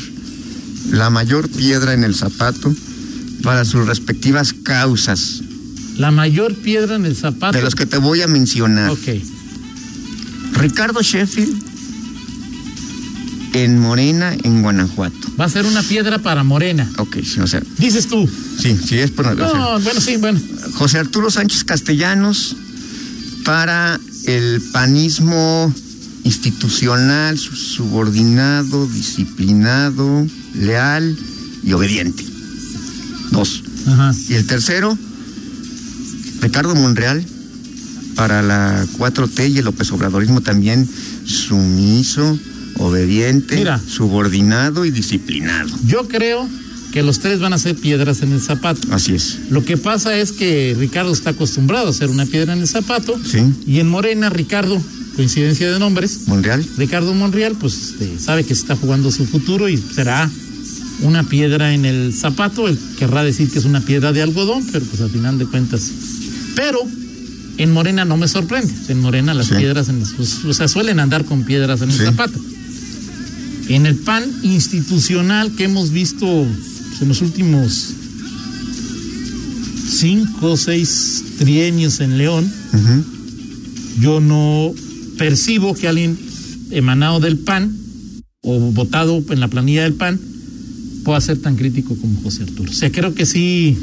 la 0.90 1.10
mayor 1.10 1.48
piedra 1.48 1.92
en 1.92 2.02
el 2.02 2.16
zapato 2.16 2.74
para 3.44 3.64
sus 3.64 3.86
respectivas 3.86 4.52
causas? 4.52 5.42
La 5.96 6.10
mayor 6.10 6.56
piedra 6.56 6.96
en 6.96 7.06
el 7.06 7.14
zapato. 7.14 7.56
De 7.56 7.62
los 7.62 7.76
que 7.76 7.86
te 7.86 7.98
voy 7.98 8.20
a 8.22 8.26
mencionar. 8.26 8.90
Ok. 8.90 9.37
Ricardo 10.58 11.00
Sheffield 11.02 11.62
en 13.54 13.78
Morena, 13.78 14.36
en 14.42 14.62
Guanajuato. 14.62 15.16
Va 15.40 15.46
a 15.46 15.48
ser 15.48 15.64
una 15.66 15.82
piedra 15.82 16.18
para 16.18 16.42
Morena. 16.44 16.88
Ok, 16.98 17.16
sí, 17.24 17.40
o 17.40 17.46
sea, 17.46 17.62
Dices 17.78 18.06
tú. 18.08 18.28
sí, 18.60 18.76
sí 18.86 18.98
es 18.98 19.10
por... 19.10 19.26
o 19.26 19.36
sea, 19.36 19.46
No, 19.46 19.80
bueno, 19.80 20.00
sí, 20.00 20.16
bueno. 20.16 20.40
José 20.74 20.98
Arturo 20.98 21.30
Sánchez 21.30 21.64
Castellanos 21.64 22.56
para 23.44 23.98
el 24.26 24.60
panismo 24.72 25.72
institucional, 26.24 27.38
su- 27.38 27.56
subordinado, 27.56 28.86
disciplinado, 28.88 30.26
leal 30.54 31.16
y 31.64 31.72
obediente. 31.72 32.24
Dos. 33.30 33.62
Ajá. 33.86 34.12
Y 34.28 34.34
el 34.34 34.46
tercero, 34.46 34.98
Ricardo 36.40 36.74
Monreal 36.74 37.24
para 38.18 38.42
la 38.42 38.84
4T 38.98 39.48
y 39.48 39.58
el 39.58 39.64
López 39.64 39.92
Obradorismo 39.92 40.40
también 40.40 40.88
sumiso, 41.24 42.36
obediente, 42.78 43.54
Mira. 43.54 43.80
subordinado 43.86 44.84
y 44.84 44.90
disciplinado. 44.90 45.70
Yo 45.86 46.08
creo 46.08 46.48
que 46.92 47.04
los 47.04 47.20
tres 47.20 47.38
van 47.38 47.52
a 47.52 47.58
ser 47.58 47.76
piedras 47.76 48.22
en 48.22 48.32
el 48.32 48.40
zapato. 48.40 48.88
Así 48.90 49.14
es. 49.14 49.38
Lo 49.50 49.64
que 49.64 49.76
pasa 49.76 50.18
es 50.18 50.32
que 50.32 50.74
Ricardo 50.76 51.12
está 51.12 51.30
acostumbrado 51.30 51.90
a 51.90 51.92
ser 51.92 52.10
una 52.10 52.26
piedra 52.26 52.54
en 52.54 52.58
el 52.58 52.66
zapato. 52.66 53.16
Sí. 53.24 53.38
Y 53.68 53.78
en 53.78 53.88
Morena, 53.88 54.30
Ricardo, 54.30 54.82
coincidencia 55.14 55.70
de 55.70 55.78
nombres, 55.78 56.26
Monreal. 56.26 56.66
Ricardo 56.76 57.14
Monreal, 57.14 57.54
pues 57.54 57.74
este, 57.74 58.18
sabe 58.18 58.42
que 58.42 58.56
se 58.56 58.62
está 58.62 58.74
jugando 58.74 59.12
su 59.12 59.26
futuro 59.26 59.68
y 59.68 59.76
será 59.76 60.28
una 61.02 61.22
piedra 61.22 61.72
en 61.72 61.84
el 61.84 62.12
zapato. 62.12 62.66
Él 62.66 62.76
querrá 62.98 63.22
decir 63.22 63.48
que 63.48 63.60
es 63.60 63.64
una 63.64 63.80
piedra 63.80 64.12
de 64.12 64.22
algodón, 64.22 64.66
pero 64.72 64.84
pues 64.86 65.00
al 65.02 65.10
final 65.10 65.38
de 65.38 65.46
cuentas. 65.46 65.88
Pero 66.56 66.80
en 67.58 67.72
Morena 67.72 68.04
no 68.04 68.16
me 68.16 68.28
sorprende. 68.28 68.72
En 68.88 69.00
Morena 69.00 69.34
las 69.34 69.46
Sí. 69.48 69.54
piedras, 69.56 69.88
en, 69.88 70.00
pues, 70.16 70.44
o 70.44 70.54
sea, 70.54 70.68
suelen 70.68 71.00
andar 71.00 71.24
con 71.24 71.44
piedras 71.44 71.80
en 71.82 71.90
el 71.90 71.96
Sí. 71.98 72.04
zapato. 72.04 72.40
En 73.68 73.84
el 73.86 73.96
PAN 73.96 74.24
institucional 74.42 75.52
que 75.52 75.64
hemos 75.64 75.90
visto 75.90 76.26
pues, 76.26 77.02
en 77.02 77.08
los 77.08 77.20
últimos 77.20 77.90
cinco 79.90 80.52
o 80.52 80.56
seis 80.56 81.24
trienios 81.38 82.00
en 82.00 82.18
León, 82.18 82.50
yo 84.00 84.20
no 84.20 84.72
percibo 85.16 85.74
que 85.74 85.88
alguien 85.88 86.18
emanado 86.70 87.20
del 87.20 87.38
PAN 87.38 87.76
o 88.42 88.58
votado 88.72 89.22
en 89.30 89.40
la 89.40 89.48
planilla 89.48 89.82
del 89.82 89.94
PAN 89.94 90.20
pueda 91.04 91.20
ser 91.20 91.38
tan 91.38 91.56
crítico 91.56 91.96
como 91.96 92.20
José 92.22 92.44
Arturo. 92.44 92.70
O 92.70 92.74
sea, 92.74 92.90
creo 92.92 93.14
que 93.14 93.26
sí, 93.26 93.76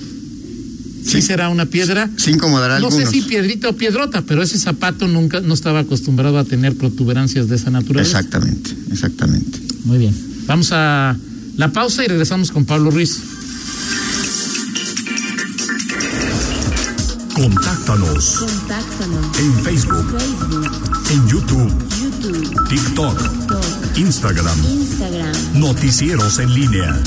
sí, 1.06 1.12
Sí. 1.12 1.22
será 1.22 1.50
una 1.50 1.66
piedra. 1.66 2.10
Sí 2.18 2.32
incomodará 2.32 2.80
No 2.80 2.88
algunos. 2.88 3.10
sé 3.10 3.16
si 3.16 3.22
piedrita 3.22 3.70
o 3.70 3.74
piedrota, 3.74 4.22
pero 4.24 4.42
ese 4.44 4.58
zapato 4.58 5.08
nunca 5.08 5.40
no 5.42 5.54
estaba 5.54 5.80
acostumbrado 5.80 6.38
a 6.40 6.44
tener 6.44 6.76
protuberancias 6.76 7.48
de 7.48 7.56
esa 7.56 7.70
naturaleza. 7.70 8.20
Exactamente, 8.20 8.72
exactamente. 8.92 9.60
Muy 9.86 9.98
bien. 10.00 10.16
Vamos 10.48 10.70
a 10.72 11.16
la 11.58 11.72
pausa 11.72 12.04
y 12.04 12.08
regresamos 12.08 12.52
con 12.52 12.66
Pablo 12.66 12.92
Ruiz. 12.92 13.20
Contáctanos 17.34 18.38
Contáctanos. 18.40 19.40
en 19.40 19.54
Facebook, 19.64 20.06
Facebook, 20.18 20.72
en 21.12 21.28
YouTube, 21.28 21.74
YouTube, 22.02 22.70
TikTok, 22.70 23.18
TikTok, 23.22 23.98
Instagram. 23.98 24.58
Instagram. 24.72 25.34
Noticieros 25.60 26.40
en 26.40 26.54
línea. 26.54 27.02